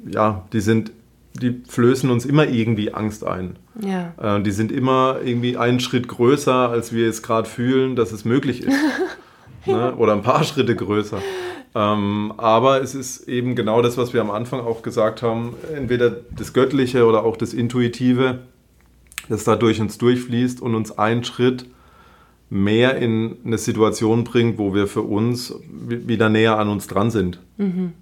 ja, 0.06 0.46
die 0.52 0.60
sind, 0.60 0.92
die 1.34 1.62
flößen 1.66 2.10
uns 2.10 2.24
immer 2.24 2.46
irgendwie 2.46 2.92
Angst 2.92 3.24
ein. 3.24 3.56
Ja. 3.80 4.36
Äh, 4.36 4.42
die 4.42 4.50
sind 4.50 4.70
immer 4.70 5.18
irgendwie 5.24 5.56
einen 5.56 5.80
Schritt 5.80 6.08
größer, 6.08 6.68
als 6.68 6.92
wir 6.92 7.06
jetzt 7.06 7.22
gerade 7.22 7.48
fühlen, 7.48 7.96
dass 7.96 8.12
es 8.12 8.24
möglich 8.24 8.62
ist. 8.62 8.76
ne? 9.66 9.94
Oder 9.96 10.12
ein 10.12 10.22
paar 10.22 10.44
Schritte 10.44 10.76
größer. 10.76 11.18
Ähm, 11.74 12.32
aber 12.36 12.82
es 12.82 12.94
ist 12.94 13.28
eben 13.28 13.56
genau 13.56 13.82
das, 13.82 13.96
was 13.96 14.12
wir 14.12 14.20
am 14.20 14.30
Anfang 14.30 14.60
auch 14.60 14.82
gesagt 14.82 15.22
haben, 15.22 15.54
entweder 15.74 16.10
das 16.10 16.52
Göttliche 16.52 17.04
oder 17.06 17.24
auch 17.24 17.36
das 17.36 17.52
Intuitive, 17.52 18.40
das 19.28 19.44
da 19.44 19.56
durch 19.56 19.80
uns 19.80 19.98
durchfließt 19.98 20.60
und 20.60 20.74
uns 20.74 20.96
einen 20.96 21.24
Schritt 21.24 21.66
mehr 22.48 22.96
in 22.98 23.38
eine 23.44 23.58
Situation 23.58 24.22
bringt, 24.22 24.58
wo 24.58 24.74
wir 24.74 24.86
für 24.86 25.02
uns 25.02 25.54
wieder 25.68 26.28
näher 26.28 26.58
an 26.58 26.68
uns 26.68 26.86
dran 26.86 27.10
sind. 27.10 27.40
Mhm. 27.56 27.94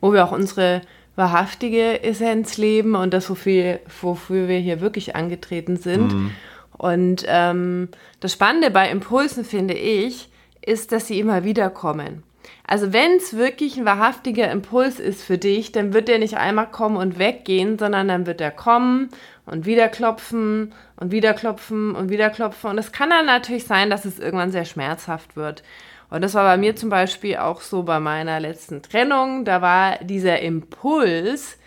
Wo 0.00 0.12
wir 0.12 0.24
auch 0.24 0.32
unsere 0.32 0.82
wahrhaftige 1.14 2.02
Essenz 2.02 2.58
leben 2.58 2.94
und 2.94 3.14
das, 3.14 3.30
wofür, 3.30 3.80
wofür 4.02 4.48
wir 4.48 4.58
hier 4.58 4.82
wirklich 4.82 5.16
angetreten 5.16 5.76
sind. 5.76 6.12
Mhm. 6.12 6.30
Und 6.72 7.24
ähm, 7.26 7.88
das 8.20 8.34
Spannende 8.34 8.70
bei 8.70 8.90
Impulsen, 8.90 9.44
finde 9.44 9.72
ich, 9.72 10.28
ist, 10.60 10.92
dass 10.92 11.06
sie 11.06 11.18
immer 11.18 11.44
wieder 11.44 11.70
kommen. 11.70 12.22
Also 12.66 12.92
wenn 12.92 13.16
es 13.16 13.36
wirklich 13.36 13.76
ein 13.76 13.84
wahrhaftiger 13.84 14.50
Impuls 14.50 14.98
ist 14.98 15.22
für 15.22 15.38
dich, 15.38 15.72
dann 15.72 15.92
wird 15.92 16.08
der 16.08 16.18
nicht 16.18 16.36
einmal 16.36 16.70
kommen 16.70 16.96
und 16.96 17.18
weggehen, 17.18 17.78
sondern 17.78 18.08
dann 18.08 18.26
wird 18.26 18.40
er 18.40 18.50
kommen 18.50 19.10
und 19.46 19.66
wieder 19.66 19.88
klopfen 19.88 20.72
und 20.96 21.12
wieder 21.12 21.34
klopfen 21.34 21.94
und 21.94 22.10
wieder 22.10 22.30
klopfen. 22.30 22.70
Und 22.70 22.78
es 22.78 22.92
kann 22.92 23.10
dann 23.10 23.26
natürlich 23.26 23.64
sein, 23.64 23.90
dass 23.90 24.04
es 24.04 24.18
irgendwann 24.18 24.50
sehr 24.50 24.64
schmerzhaft 24.64 25.36
wird. 25.36 25.62
Und 26.10 26.22
das 26.22 26.34
war 26.34 26.44
bei 26.44 26.56
mir 26.56 26.76
zum 26.76 26.88
Beispiel 26.88 27.36
auch 27.36 27.60
so 27.60 27.82
bei 27.82 28.00
meiner 28.00 28.40
letzten 28.40 28.82
Trennung. 28.82 29.44
Da 29.44 29.60
war 29.62 29.98
dieser 30.04 30.40
Impuls 30.40 31.58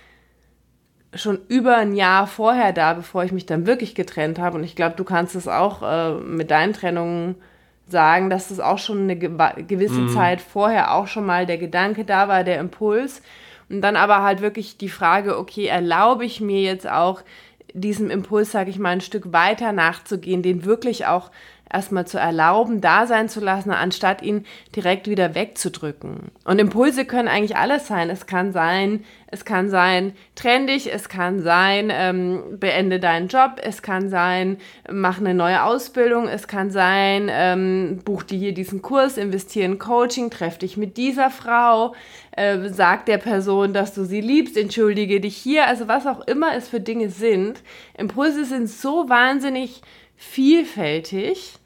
schon 1.13 1.39
über 1.47 1.77
ein 1.77 1.95
Jahr 1.95 2.27
vorher 2.27 2.71
da, 2.71 2.93
bevor 2.93 3.23
ich 3.23 3.31
mich 3.31 3.45
dann 3.45 3.65
wirklich 3.65 3.95
getrennt 3.95 4.39
habe. 4.39 4.57
Und 4.57 4.63
ich 4.63 4.75
glaube, 4.75 4.95
du 4.95 5.03
kannst 5.03 5.35
es 5.35 5.47
auch 5.47 5.81
äh, 5.81 6.13
mit 6.13 6.51
deinen 6.51 6.73
Trennungen 6.73 7.35
sagen, 7.91 8.29
dass 8.29 8.51
es 8.51 8.59
auch 8.59 8.77
schon 8.77 9.03
eine 9.03 9.17
gewisse 9.17 10.01
mhm. 10.01 10.09
Zeit 10.09 10.41
vorher 10.41 10.93
auch 10.93 11.07
schon 11.07 11.25
mal 11.25 11.45
der 11.45 11.57
Gedanke 11.57 12.05
da 12.05 12.27
war, 12.27 12.43
der 12.43 12.59
Impuls. 12.59 13.21
Und 13.69 13.81
dann 13.81 13.95
aber 13.95 14.23
halt 14.23 14.41
wirklich 14.41 14.77
die 14.77 14.89
Frage, 14.89 15.37
okay, 15.37 15.65
erlaube 15.65 16.25
ich 16.25 16.41
mir 16.41 16.61
jetzt 16.61 16.89
auch 16.89 17.21
diesem 17.73 18.09
Impuls, 18.09 18.51
sage 18.51 18.69
ich 18.69 18.79
mal, 18.79 18.89
ein 18.89 19.01
Stück 19.01 19.31
weiter 19.31 19.71
nachzugehen, 19.71 20.41
den 20.41 20.65
wirklich 20.65 21.05
auch 21.05 21.29
erstmal 21.71 22.07
zu 22.07 22.17
erlauben, 22.17 22.81
da 22.81 23.05
sein 23.05 23.29
zu 23.29 23.39
lassen, 23.39 23.71
anstatt 23.71 24.21
ihn 24.21 24.45
direkt 24.75 25.07
wieder 25.07 25.35
wegzudrücken. 25.35 26.31
Und 26.43 26.59
Impulse 26.59 27.05
können 27.05 27.27
eigentlich 27.27 27.57
alles 27.57 27.87
sein. 27.87 28.09
Es 28.09 28.25
kann 28.25 28.51
sein, 28.51 29.03
es 29.27 29.45
kann 29.45 29.69
sein, 29.69 30.13
trenn 30.33 30.65
dich, 30.65 30.91
es 30.91 31.07
kann 31.07 31.41
sein, 31.41 31.91
ähm, 31.93 32.57
beende 32.59 32.99
deinen 32.99 33.27
Job, 33.27 33.61
es 33.61 33.83
kann 33.83 34.09
sein, 34.09 34.57
mach 34.91 35.19
eine 35.19 35.35
neue 35.35 35.63
Ausbildung, 35.63 36.27
es 36.27 36.47
kann 36.47 36.71
sein, 36.71 37.29
ähm, 37.31 38.01
buch 38.03 38.23
dir 38.23 38.39
hier 38.39 38.53
diesen 38.53 38.81
Kurs, 38.81 39.17
investiere 39.17 39.65
in 39.65 39.77
Coaching, 39.77 40.31
treff 40.31 40.57
dich 40.57 40.77
mit 40.77 40.97
dieser 40.97 41.29
Frau, 41.29 41.93
äh, 42.31 42.69
sag 42.69 43.05
der 43.05 43.19
Person, 43.19 43.73
dass 43.73 43.93
du 43.93 44.03
sie 44.03 44.21
liebst, 44.21 44.57
entschuldige 44.57 45.19
dich 45.19 45.37
hier, 45.37 45.67
also 45.67 45.87
was 45.87 46.07
auch 46.07 46.21
immer 46.21 46.55
es 46.55 46.67
für 46.67 46.79
Dinge 46.79 47.09
sind. 47.09 47.61
Impulse 47.95 48.45
sind 48.45 48.67
so 48.67 49.09
wahnsinnig 49.09 49.81
vielfältig 50.15 51.58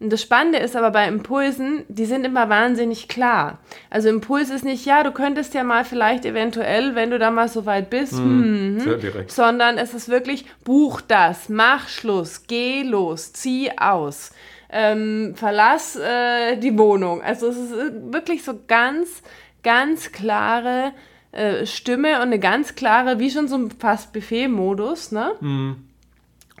und 0.00 0.12
das 0.12 0.22
Spannende 0.22 0.58
ist 0.58 0.76
aber 0.76 0.92
bei 0.92 1.08
Impulsen, 1.08 1.84
die 1.88 2.04
sind 2.04 2.24
immer 2.24 2.48
wahnsinnig 2.48 3.08
klar. 3.08 3.58
Also 3.90 4.08
Impuls 4.08 4.48
ist 4.48 4.64
nicht, 4.64 4.86
ja, 4.86 5.02
du 5.02 5.10
könntest 5.10 5.54
ja 5.54 5.64
mal 5.64 5.84
vielleicht 5.84 6.24
eventuell, 6.24 6.94
wenn 6.94 7.10
du 7.10 7.18
da 7.18 7.32
mal 7.32 7.48
so 7.48 7.66
weit 7.66 7.90
bist, 7.90 8.12
mhm, 8.12 8.76
hm, 8.76 8.80
sehr 8.80 8.96
direkt. 8.96 9.32
sondern 9.32 9.76
es 9.76 9.94
ist 9.94 10.08
wirklich, 10.08 10.44
buch 10.62 11.00
das, 11.00 11.48
mach 11.48 11.88
Schluss, 11.88 12.44
geh 12.46 12.84
los, 12.84 13.32
zieh 13.32 13.72
aus, 13.76 14.30
ähm, 14.70 15.34
verlass 15.34 15.96
äh, 15.96 16.56
die 16.56 16.78
Wohnung. 16.78 17.20
Also 17.20 17.48
es 17.48 17.56
ist 17.56 17.72
wirklich 18.12 18.44
so 18.44 18.54
ganz, 18.68 19.22
ganz 19.64 20.12
klare 20.12 20.92
äh, 21.32 21.66
Stimme 21.66 22.16
und 22.16 22.28
eine 22.28 22.38
ganz 22.38 22.76
klare, 22.76 23.18
wie 23.18 23.32
schon 23.32 23.48
so 23.48 23.56
ein 23.56 23.72
fast 23.72 24.12
Buffet-Modus, 24.12 25.10
ne? 25.10 25.32
Mhm. 25.40 25.88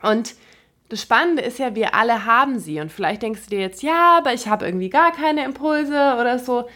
Und 0.02 0.34
das 0.88 1.02
Spannende 1.02 1.42
ist 1.42 1.58
ja, 1.58 1.74
wir 1.74 1.94
alle 1.94 2.24
haben 2.24 2.58
sie. 2.58 2.80
Und 2.80 2.90
vielleicht 2.90 3.22
denkst 3.22 3.44
du 3.44 3.50
dir 3.50 3.60
jetzt, 3.60 3.82
ja, 3.82 4.18
aber 4.18 4.32
ich 4.32 4.48
habe 4.48 4.64
irgendwie 4.64 4.88
gar 4.88 5.12
keine 5.12 5.44
Impulse 5.44 6.16
oder 6.18 6.38
so. 6.38 6.66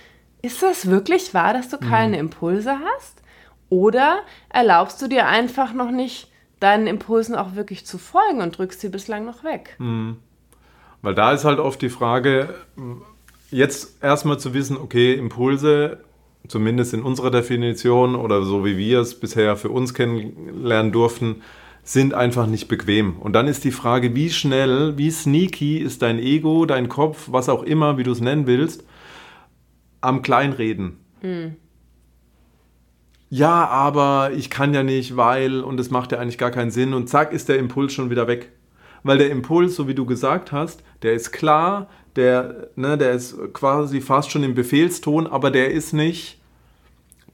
Ist 0.43 0.63
das 0.63 0.91
wirklich 0.91 1.33
wahr, 1.35 1.55
dass 1.55 1.69
du 1.69 1.77
mhm. 1.77 1.89
keine. 1.89 2.19
Impulse 2.19 2.79
hast? 2.79 3.23
Oder 3.69 4.21
erlaubst 4.51 5.01
du 5.01 5.09
dir 5.09 5.27
einfach 5.27 5.73
noch 5.73 5.91
nicht, 5.91 6.29
deinen 6.61 6.87
Impulsen 6.87 7.35
auch 7.35 7.55
wirklich 7.55 7.87
zu 7.87 7.97
folgen 7.97 8.43
und 8.43 8.59
drückst 8.59 8.81
sie 8.81 8.91
bislang 8.91 9.25
noch 9.25 9.45
weg? 9.45 9.77
Mhm. 9.79 10.19
Weil 11.01 11.15
da 11.15 11.33
ist 11.33 11.45
halt 11.45 11.59
oft 11.59 11.81
die 11.81 11.89
Frage, 11.89 12.55
jetzt 13.51 14.03
erstmal 14.03 14.39
zu 14.39 14.55
wissen, 14.55 14.77
okay, 14.77 15.15
Impulse, 15.15 16.05
zumindest 16.49 16.95
in 16.95 17.03
unserer 17.03 17.31
Definition 17.31 18.15
oder 18.15 18.43
so 18.43 18.65
wie 18.65 18.77
wir 18.77 19.01
es 19.01 19.19
bisher 19.19 19.57
für 19.57 19.71
uns 19.71 19.95
kennenlernen 19.95 20.93
durften, 20.93 21.43
sind 21.83 22.15
einfach 22.15 22.47
nicht 22.47 22.69
bequem. 22.69 23.17
Und 23.17 23.33
dann 23.33 23.49
ist 23.49 23.65
die 23.65 23.73
Frage, 23.73 24.15
wie 24.15 24.31
schnell, 24.31 24.97
wie 24.97 25.11
sneaky 25.11 25.79
ist 25.79 26.03
dein 26.03 26.19
Ego, 26.19 26.65
dein 26.65 26.89
Kopf, 26.89 27.29
was 27.31 27.49
auch 27.49 27.63
immer, 27.63 27.99
wie 27.99 28.05
du 28.05 28.13
es 28.13 28.21
nennen 28.21 28.47
willst, 28.47 28.85
am 30.01 30.23
Kleinreden. 30.23 30.99
Hm. 31.21 31.57
Ja, 33.31 33.67
aber 33.67 34.33
ich 34.37 34.51
kann 34.51 34.75
ja 34.75 34.83
nicht, 34.83 35.17
weil, 35.17 35.63
und 35.63 35.81
es 35.81 35.91
macht 35.91 36.13
ja 36.13 36.19
eigentlich 36.19 36.39
gar 36.39 36.51
keinen 36.51 36.71
Sinn. 36.71 36.95
Und 36.95 37.09
zack, 37.09 37.33
ist 37.33 37.49
der 37.49 37.59
Impuls 37.59 37.93
schon 37.93 38.11
wieder 38.11 38.29
weg. 38.29 38.53
Weil 39.03 39.19
der 39.19 39.31
Impuls, 39.31 39.75
so 39.75 39.89
wie 39.89 39.95
du 39.95 40.07
gesagt 40.07 40.53
hast, 40.53 40.85
der 41.03 41.15
ist 41.15 41.33
klar, 41.33 41.89
der, 42.15 42.69
ne, 42.77 42.97
der 42.99 43.13
ist 43.13 43.37
quasi 43.55 44.01
fast 44.01 44.31
schon 44.31 44.45
im 44.45 44.55
Befehlston, 44.55 45.27
aber 45.27 45.51
der 45.51 45.73
ist 45.73 45.93
nicht, 45.93 46.41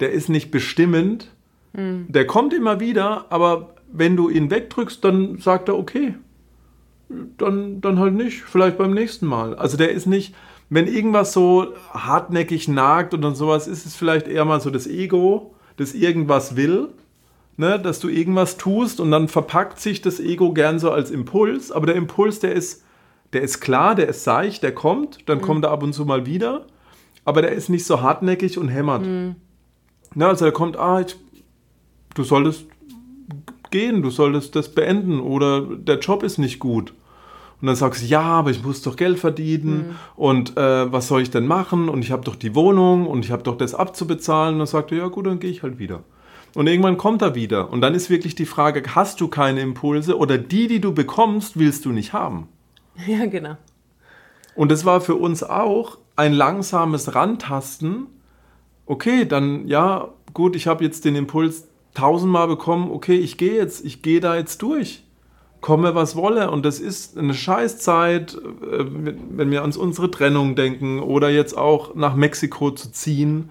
der 0.00 0.12
ist 0.12 0.28
nicht 0.28 0.50
bestimmend. 0.50 1.32
Hm. 1.74 2.06
Der 2.08 2.26
kommt 2.26 2.54
immer 2.54 2.80
wieder, 2.80 3.26
aber 3.30 3.74
wenn 3.92 4.16
du 4.16 4.28
ihn 4.28 4.50
wegdrückst, 4.50 5.02
dann 5.04 5.38
sagt 5.38 5.68
er, 5.68 5.78
okay, 5.78 6.14
dann, 7.38 7.80
dann 7.80 7.98
halt 7.98 8.14
nicht, 8.14 8.42
vielleicht 8.42 8.78
beim 8.78 8.92
nächsten 8.92 9.26
Mal. 9.26 9.54
Also 9.54 9.76
der 9.76 9.90
ist 9.92 10.06
nicht, 10.06 10.34
wenn 10.70 10.86
irgendwas 10.86 11.32
so 11.32 11.74
hartnäckig 11.90 12.68
nagt 12.68 13.14
und 13.14 13.22
dann 13.22 13.34
sowas, 13.34 13.66
ist 13.66 13.86
es 13.86 13.96
vielleicht 13.96 14.28
eher 14.28 14.44
mal 14.44 14.60
so 14.60 14.70
das 14.70 14.86
Ego, 14.86 15.54
das 15.76 15.94
irgendwas 15.94 16.56
will, 16.56 16.88
ne, 17.56 17.78
dass 17.78 18.00
du 18.00 18.08
irgendwas 18.08 18.56
tust 18.56 19.00
und 19.00 19.10
dann 19.10 19.28
verpackt 19.28 19.80
sich 19.80 20.02
das 20.02 20.20
Ego 20.20 20.52
gern 20.52 20.78
so 20.78 20.90
als 20.90 21.10
Impuls, 21.10 21.72
aber 21.72 21.86
der 21.86 21.96
Impuls, 21.96 22.40
der 22.40 22.52
ist, 22.52 22.84
der 23.32 23.42
ist 23.42 23.60
klar, 23.60 23.94
der 23.94 24.08
ist 24.08 24.24
seicht, 24.24 24.62
der 24.62 24.74
kommt, 24.74 25.28
dann 25.28 25.38
mhm. 25.38 25.42
kommt 25.42 25.64
er 25.64 25.70
ab 25.70 25.82
und 25.82 25.94
zu 25.94 26.04
mal 26.04 26.26
wieder, 26.26 26.66
aber 27.24 27.42
der 27.42 27.52
ist 27.52 27.68
nicht 27.68 27.86
so 27.86 28.02
hartnäckig 28.02 28.58
und 28.58 28.68
hämmert. 28.68 29.06
Mhm. 29.06 29.36
Ne, 30.14 30.26
also 30.26 30.44
der 30.44 30.52
kommt, 30.52 30.76
ah, 30.76 31.00
ich, 31.00 31.16
du 32.14 32.24
solltest 32.24 32.66
gehen, 33.70 34.02
du 34.02 34.10
solltest 34.10 34.56
das 34.56 34.70
beenden 34.70 35.20
oder 35.20 35.62
der 35.62 35.98
Job 35.98 36.22
ist 36.22 36.38
nicht 36.38 36.58
gut. 36.58 36.92
Und 37.60 37.66
dann 37.66 37.76
sagst 37.76 38.02
du, 38.02 38.06
ja, 38.06 38.22
aber 38.22 38.50
ich 38.50 38.62
muss 38.62 38.82
doch 38.82 38.94
Geld 38.94 39.18
verdienen 39.18 39.76
mhm. 39.76 39.96
und 40.14 40.56
äh, 40.56 40.92
was 40.92 41.08
soll 41.08 41.22
ich 41.22 41.30
denn 41.30 41.46
machen? 41.46 41.88
Und 41.88 42.04
ich 42.04 42.12
habe 42.12 42.24
doch 42.24 42.36
die 42.36 42.54
Wohnung 42.54 43.06
und 43.06 43.24
ich 43.24 43.32
habe 43.32 43.42
doch 43.42 43.56
das 43.56 43.74
abzubezahlen. 43.74 44.54
Und 44.54 44.58
dann 44.60 44.66
sagt 44.68 44.92
er, 44.92 44.98
ja 44.98 45.06
gut, 45.08 45.26
dann 45.26 45.40
gehe 45.40 45.50
ich 45.50 45.64
halt 45.64 45.78
wieder. 45.78 46.04
Und 46.54 46.68
irgendwann 46.68 46.96
kommt 46.96 47.20
er 47.20 47.34
wieder. 47.34 47.70
Und 47.70 47.80
dann 47.80 47.94
ist 47.94 48.10
wirklich 48.10 48.34
die 48.34 48.46
Frage, 48.46 48.82
hast 48.94 49.20
du 49.20 49.28
keine 49.28 49.60
Impulse 49.60 50.16
oder 50.16 50.38
die, 50.38 50.68
die 50.68 50.80
du 50.80 50.94
bekommst, 50.94 51.58
willst 51.58 51.84
du 51.84 51.92
nicht 51.92 52.12
haben? 52.12 52.48
Ja, 53.06 53.26
genau. 53.26 53.56
Und 54.56 54.72
das 54.72 54.84
war 54.84 55.00
für 55.00 55.14
uns 55.14 55.44
auch 55.44 55.98
ein 56.16 56.32
langsames 56.32 57.14
Rantasten. 57.14 58.06
Okay, 58.86 59.24
dann 59.24 59.68
ja, 59.68 60.08
gut, 60.34 60.56
ich 60.56 60.66
habe 60.66 60.82
jetzt 60.82 61.04
den 61.04 61.14
Impuls, 61.14 61.67
tausendmal 61.98 62.46
bekommen, 62.46 62.90
okay, 62.92 63.16
ich 63.16 63.36
gehe 63.36 63.54
jetzt, 63.54 63.84
ich 63.84 64.02
gehe 64.02 64.20
da 64.20 64.36
jetzt 64.36 64.62
durch. 64.62 65.02
Komme, 65.60 65.96
was 65.96 66.14
wolle. 66.14 66.52
Und 66.52 66.64
das 66.64 66.78
ist 66.78 67.18
eine 67.18 67.34
Scheißzeit, 67.34 68.34
äh, 68.34 68.84
wenn 69.30 69.50
wir 69.50 69.64
an 69.64 69.72
unsere 69.72 70.08
Trennung 70.10 70.54
denken 70.54 71.00
oder 71.00 71.28
jetzt 71.28 71.58
auch 71.58 71.96
nach 71.96 72.14
Mexiko 72.14 72.70
zu 72.70 72.92
ziehen. 72.92 73.50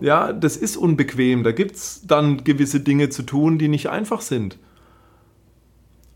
Ja, 0.00 0.32
das 0.32 0.56
ist 0.56 0.76
unbequem. 0.76 1.42
Da 1.42 1.50
gibt 1.50 1.74
es 1.74 2.02
dann 2.06 2.44
gewisse 2.44 2.78
Dinge 2.78 3.08
zu 3.08 3.24
tun, 3.24 3.58
die 3.58 3.66
nicht 3.66 3.90
einfach 3.90 4.20
sind. 4.20 4.58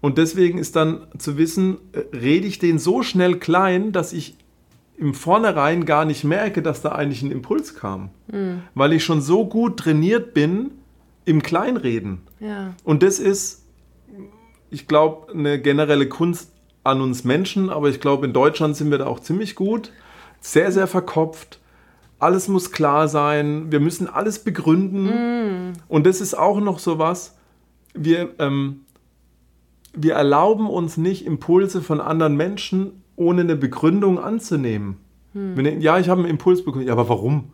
Und 0.01 0.19
deswegen 0.19 0.59
ist 0.59 0.77
dann 0.77 1.09
zu 1.19 1.37
wissen, 1.37 1.79
äh, 1.93 2.17
rede 2.17 2.47
ich 2.47 2.61
den 2.61 2.79
so 2.79 3.03
schnell 3.03 3.41
klein, 3.41 3.91
dass 3.91 4.13
ich 4.13 4.37
im 4.97 5.15
Vornherein 5.15 5.85
gar 5.85 6.05
nicht 6.05 6.23
merke, 6.23 6.63
dass 6.63 6.81
da 6.81 6.93
eigentlich 6.93 7.23
ein 7.23 7.33
Impuls 7.33 7.75
kam. 7.75 8.11
Mhm. 8.31 8.63
Weil 8.77 8.93
ich 8.93 9.03
schon 9.03 9.21
so 9.21 9.47
gut 9.47 9.79
trainiert 9.79 10.33
bin, 10.33 10.71
im 11.25 11.43
Kleinreden. 11.43 12.23
Ja. 12.41 12.75
Und 12.85 13.03
das 13.03 13.19
ist, 13.19 13.65
ich 14.71 14.89
glaube, 14.89 15.33
eine 15.33 15.61
generelle 15.61 16.09
Kunst 16.09 16.53
an 16.85 17.01
uns 17.01 17.25
Menschen, 17.25 17.71
aber 17.71 17.89
ich 17.89 18.01
glaube, 18.01 18.27
in 18.27 18.33
Deutschland 18.33 18.77
sind 18.77 18.91
wir 18.91 18.99
da 18.99 19.07
auch 19.07 19.21
ziemlich 19.21 19.55
gut, 19.55 19.93
sehr, 20.41 20.73
sehr 20.73 20.87
verkopft, 20.87 21.61
alles 22.19 22.49
muss 22.49 22.71
klar 22.71 23.09
sein, 23.09 23.73
wir 23.73 23.81
müssen 23.81 24.09
alles 24.09 24.45
begründen. 24.45 25.71
Mm. 25.71 25.73
Und 25.89 26.07
das 26.07 26.21
ist 26.21 26.35
auch 26.35 26.61
noch 26.61 26.79
so 26.79 26.99
was, 26.99 27.37
wir, 27.95 28.35
ähm, 28.39 28.83
wir 29.93 30.15
erlauben 30.15 30.69
uns 30.69 30.97
nicht, 30.97 31.27
Impulse 31.27 31.83
von 31.83 32.01
anderen 32.01 32.37
Menschen 32.37 33.03
ohne 33.17 33.43
eine 33.43 33.57
Begründung 33.57 34.19
anzunehmen. 34.19 34.97
Hm. 35.33 35.57
Wenn, 35.57 35.81
ja, 35.81 35.99
ich 35.99 36.09
habe 36.09 36.21
einen 36.21 36.31
Impuls 36.31 36.65
bekommen. 36.65 36.87
Ja, 36.87 36.93
aber 36.93 37.09
warum? 37.09 37.53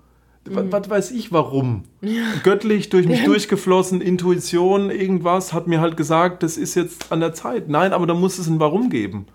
Mhm. 0.51 0.73
Was, 0.73 0.91
weiß 0.91 1.11
ich 1.13 1.33
warum? 1.33 1.85
Ja. 2.01 2.25
Göttlich 2.43 2.89
durch 2.89 3.07
mich 3.07 3.25
durchgeflossen, 3.25 4.01
Intuition, 4.01 4.91
irgendwas 4.91 5.53
hat 5.53 5.67
mir 5.67 5.81
halt 5.81 5.97
gesagt, 5.97 6.43
das 6.43 6.57
ist 6.57 6.75
jetzt 6.75 7.11
an 7.13 7.21
der 7.21 7.35
Zeit. 7.35 7.69
Nein, 7.69 7.93
aber 7.93 8.07
da 8.07 8.15
muss 8.15 8.39
es 8.39 8.47
ein 8.47 8.61
Warum 8.61 8.91
geben. 8.91 9.27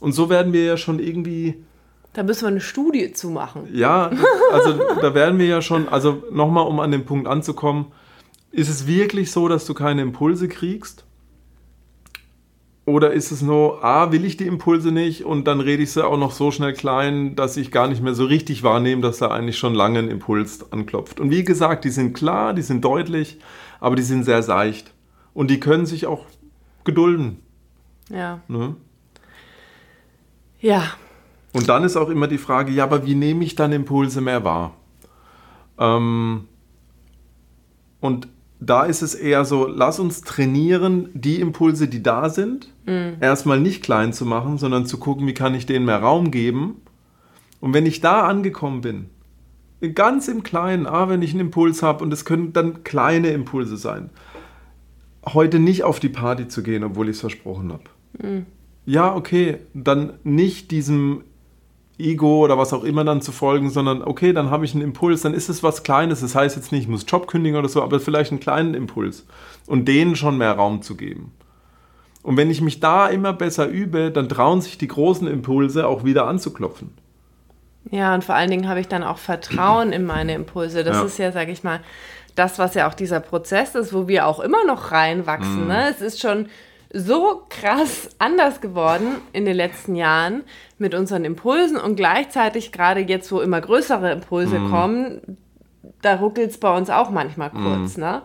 Und 0.00 0.12
so 0.12 0.30
werden 0.30 0.52
wir 0.52 0.64
ja 0.64 0.76
schon 0.76 0.98
irgendwie. 0.98 1.62
Da 2.12 2.22
müssen 2.22 2.42
wir 2.42 2.48
eine 2.48 2.60
Studie 2.60 3.12
zu 3.12 3.30
machen. 3.30 3.68
Ja, 3.72 4.10
also 4.52 4.72
da 5.00 5.14
werden 5.14 5.38
wir 5.38 5.46
ja 5.46 5.62
schon, 5.62 5.88
also 5.88 6.24
nochmal, 6.32 6.66
um 6.66 6.80
an 6.80 6.90
den 6.90 7.04
Punkt 7.04 7.28
anzukommen, 7.28 7.86
ist 8.50 8.68
es 8.68 8.86
wirklich 8.86 9.30
so, 9.30 9.46
dass 9.46 9.64
du 9.64 9.74
keine 9.74 10.02
Impulse 10.02 10.48
kriegst? 10.48 11.04
Oder 12.90 13.12
ist 13.12 13.30
es 13.30 13.40
nur, 13.40 13.84
ah, 13.84 14.10
will 14.10 14.24
ich 14.24 14.36
die 14.36 14.48
Impulse 14.48 14.90
nicht 14.90 15.24
und 15.24 15.46
dann 15.46 15.60
rede 15.60 15.84
ich 15.84 15.92
sie 15.92 16.04
auch 16.04 16.18
noch 16.18 16.32
so 16.32 16.50
schnell 16.50 16.72
klein, 16.72 17.36
dass 17.36 17.56
ich 17.56 17.70
gar 17.70 17.86
nicht 17.86 18.02
mehr 18.02 18.14
so 18.14 18.24
richtig 18.24 18.64
wahrnehme, 18.64 19.00
dass 19.00 19.18
da 19.18 19.28
eigentlich 19.28 19.58
schon 19.58 19.76
lange 19.76 20.00
ein 20.00 20.08
Impuls 20.08 20.72
anklopft. 20.72 21.20
Und 21.20 21.30
wie 21.30 21.44
gesagt, 21.44 21.84
die 21.84 21.90
sind 21.90 22.14
klar, 22.14 22.52
die 22.52 22.62
sind 22.62 22.84
deutlich, 22.84 23.38
aber 23.78 23.94
die 23.94 24.02
sind 24.02 24.24
sehr 24.24 24.42
seicht. 24.42 24.92
Und 25.34 25.52
die 25.52 25.60
können 25.60 25.86
sich 25.86 26.06
auch 26.06 26.26
gedulden. 26.82 27.38
Ja. 28.08 28.40
Ne? 28.48 28.74
Ja. 30.60 30.82
Und 31.52 31.68
dann 31.68 31.84
ist 31.84 31.96
auch 31.96 32.08
immer 32.08 32.26
die 32.26 32.38
Frage, 32.38 32.72
ja, 32.72 32.82
aber 32.82 33.06
wie 33.06 33.14
nehme 33.14 33.44
ich 33.44 33.54
dann 33.54 33.70
Impulse 33.70 34.20
mehr 34.20 34.42
wahr? 34.42 34.74
Ähm, 35.78 36.48
und 38.00 38.26
da 38.60 38.84
ist 38.84 39.00
es 39.00 39.14
eher 39.14 39.44
so, 39.46 39.66
lass 39.66 39.98
uns 39.98 40.20
trainieren, 40.20 41.08
die 41.14 41.40
Impulse, 41.40 41.88
die 41.88 42.02
da 42.02 42.28
sind, 42.28 42.72
mhm. 42.86 43.16
erstmal 43.20 43.58
nicht 43.58 43.82
klein 43.82 44.12
zu 44.12 44.26
machen, 44.26 44.58
sondern 44.58 44.84
zu 44.84 44.98
gucken, 44.98 45.26
wie 45.26 45.34
kann 45.34 45.54
ich 45.54 45.64
denen 45.64 45.86
mehr 45.86 46.00
Raum 46.00 46.30
geben. 46.30 46.82
Und 47.60 47.72
wenn 47.72 47.86
ich 47.86 48.00
da 48.00 48.26
angekommen 48.26 48.82
bin, 48.82 49.06
ganz 49.94 50.28
im 50.28 50.42
Kleinen, 50.42 50.86
ah, 50.86 51.08
wenn 51.08 51.22
ich 51.22 51.30
einen 51.30 51.40
Impuls 51.40 51.82
habe, 51.82 52.04
und 52.04 52.12
es 52.12 52.26
können 52.26 52.52
dann 52.52 52.84
kleine 52.84 53.30
Impulse 53.30 53.78
sein, 53.78 54.10
heute 55.26 55.58
nicht 55.58 55.82
auf 55.84 55.98
die 55.98 56.08
Party 56.10 56.48
zu 56.48 56.62
gehen, 56.62 56.84
obwohl 56.84 57.08
ich 57.08 57.16
es 57.16 57.20
versprochen 57.20 57.72
habe. 57.72 57.84
Mhm. 58.22 58.46
Ja, 58.84 59.14
okay, 59.14 59.58
dann 59.72 60.14
nicht 60.22 60.70
diesem 60.70 61.22
Ego 62.00 62.44
oder 62.44 62.58
was 62.58 62.72
auch 62.72 62.84
immer 62.84 63.04
dann 63.04 63.22
zu 63.22 63.32
folgen, 63.32 63.70
sondern 63.70 64.02
okay, 64.02 64.32
dann 64.32 64.50
habe 64.50 64.64
ich 64.64 64.74
einen 64.74 64.82
Impuls, 64.82 65.22
dann 65.22 65.34
ist 65.34 65.48
es 65.48 65.62
was 65.62 65.82
Kleines. 65.82 66.20
Das 66.20 66.34
heißt 66.34 66.56
jetzt 66.56 66.72
nicht, 66.72 66.82
ich 66.82 66.88
muss 66.88 67.04
Job 67.06 67.26
kündigen 67.26 67.58
oder 67.58 67.68
so, 67.68 67.82
aber 67.82 68.00
vielleicht 68.00 68.30
einen 68.30 68.40
kleinen 68.40 68.74
Impuls 68.74 69.26
und 69.66 69.86
denen 69.86 70.16
schon 70.16 70.38
mehr 70.38 70.52
Raum 70.52 70.82
zu 70.82 70.96
geben. 70.96 71.32
Und 72.22 72.36
wenn 72.36 72.50
ich 72.50 72.60
mich 72.60 72.80
da 72.80 73.06
immer 73.06 73.32
besser 73.32 73.66
übe, 73.68 74.10
dann 74.10 74.28
trauen 74.28 74.60
sich 74.60 74.76
die 74.76 74.88
großen 74.88 75.26
Impulse 75.26 75.86
auch 75.86 76.04
wieder 76.04 76.26
anzuklopfen. 76.26 76.92
Ja, 77.90 78.14
und 78.14 78.24
vor 78.24 78.34
allen 78.34 78.50
Dingen 78.50 78.68
habe 78.68 78.80
ich 78.80 78.88
dann 78.88 79.02
auch 79.02 79.18
Vertrauen 79.18 79.92
in 79.92 80.04
meine 80.04 80.34
Impulse. 80.34 80.84
Das 80.84 80.98
ja. 80.98 81.04
ist 81.04 81.18
ja, 81.18 81.32
sage 81.32 81.50
ich 81.50 81.64
mal, 81.64 81.80
das, 82.34 82.58
was 82.58 82.74
ja 82.74 82.88
auch 82.88 82.94
dieser 82.94 83.20
Prozess 83.20 83.74
ist, 83.74 83.92
wo 83.92 84.06
wir 84.06 84.26
auch 84.26 84.40
immer 84.40 84.64
noch 84.64 84.92
reinwachsen. 84.92 85.64
Mm. 85.64 85.68
Ne? 85.68 85.88
Es 85.90 86.00
ist 86.00 86.20
schon 86.20 86.46
so 86.92 87.42
krass 87.48 88.08
anders 88.18 88.60
geworden 88.60 89.16
in 89.32 89.44
den 89.44 89.56
letzten 89.56 89.94
Jahren 89.94 90.42
mit 90.78 90.94
unseren 90.94 91.24
Impulsen 91.24 91.76
und 91.76 91.96
gleichzeitig 91.96 92.72
gerade 92.72 93.00
jetzt, 93.00 93.30
wo 93.30 93.40
immer 93.40 93.60
größere 93.60 94.10
Impulse 94.10 94.58
mm. 94.58 94.70
kommen, 94.70 95.36
da 96.02 96.16
ruckelt 96.16 96.50
es 96.50 96.58
bei 96.58 96.76
uns 96.76 96.90
auch 96.90 97.10
manchmal 97.10 97.50
kurz. 97.50 97.96
Mm. 97.96 98.00
Ne? 98.00 98.22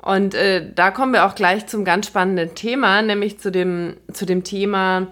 Und 0.00 0.34
äh, 0.34 0.72
da 0.72 0.92
kommen 0.92 1.12
wir 1.12 1.26
auch 1.26 1.34
gleich 1.34 1.66
zum 1.66 1.84
ganz 1.84 2.06
spannenden 2.06 2.54
Thema, 2.54 3.02
nämlich 3.02 3.40
zu 3.40 3.50
dem, 3.50 3.96
zu 4.12 4.26
dem 4.26 4.44
Thema 4.44 5.08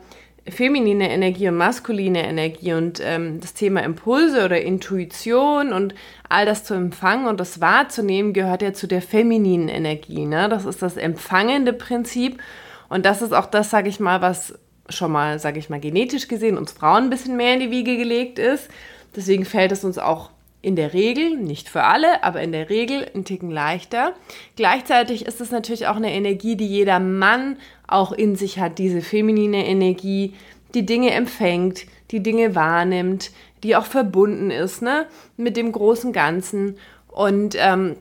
feminine 0.49 1.11
Energie 1.11 1.49
und 1.49 1.57
maskuline 1.57 2.25
Energie 2.25 2.72
und 2.72 3.01
ähm, 3.03 3.40
das 3.40 3.53
Thema 3.53 3.83
Impulse 3.83 4.44
oder 4.44 4.61
Intuition 4.61 5.72
und 5.72 5.92
all 6.29 6.46
das 6.46 6.62
zu 6.62 6.75
empfangen 6.75 7.27
und 7.27 7.40
das 7.40 7.61
wahrzunehmen 7.61 8.33
gehört 8.33 8.62
ja 8.62 8.72
zu 8.72 8.87
der 8.87 9.03
femininen 9.03 9.68
Energie. 9.68 10.25
Ne? 10.25 10.49
Das 10.49 10.64
ist 10.64 10.83
das 10.83 10.96
empfangende 10.96 11.72
Prinzip 11.72 12.40
und 12.88 13.07
das 13.07 13.22
ist 13.22 13.33
auch 13.33 13.46
das, 13.46 13.70
sage 13.70 13.88
ich 13.88 14.01
mal, 14.01 14.20
was 14.20 14.55
schon 14.88 15.12
mal, 15.12 15.38
sage 15.38 15.59
ich 15.59 15.70
mal, 15.70 15.81
genetisch 15.81 16.29
gesehen 16.29 16.59
uns 16.59 16.72
Frauen 16.72 17.05
ein 17.05 17.11
bisschen 17.11 17.37
mehr 17.37 17.55
in 17.55 17.61
die 17.61 17.70
Wiege 17.70 17.96
gelegt 17.96 18.38
ist. 18.38 18.68
Deswegen 19.14 19.44
fällt 19.44 19.72
es 19.72 19.85
uns 19.85 19.99
auch 19.99 20.31
in 20.62 20.77
der 20.77 20.92
Regel, 20.92 21.37
nicht 21.37 21.68
für 21.68 21.85
alle, 21.85 22.25
aber 22.25 22.40
in 22.42 22.53
der 22.53 22.70
Regel 22.70 23.09
ein 23.14 23.25
Ticken 23.25 23.51
leichter. 23.51 24.14
Gleichzeitig 24.57 25.27
ist 25.27 25.40
es 25.40 25.51
natürlich 25.51 25.87
auch 25.87 25.96
eine 25.96 26.12
Energie, 26.12 26.57
die 26.57 26.66
jeder 26.66 26.99
Mann 26.99 27.57
auch 27.87 28.12
in 28.12 28.37
sich 28.37 28.59
hat, 28.59 28.79
diese 28.79 29.01
feminine 29.01 29.66
Energie, 29.66 30.35
die 30.75 30.85
Dinge 30.85 31.12
empfängt, 31.12 31.87
die 32.11 32.22
Dinge 32.22 32.55
wahrnimmt, 32.55 33.31
die 33.62 33.77
auch 33.77 33.87
verbunden 33.87 34.51
ist 34.51 34.83
ne, 34.83 35.07
mit 35.37 35.57
dem 35.57 35.72
großen 35.72 36.12
Ganzen. 36.12 36.79
Und 37.09 37.57
ähm, 37.59 37.96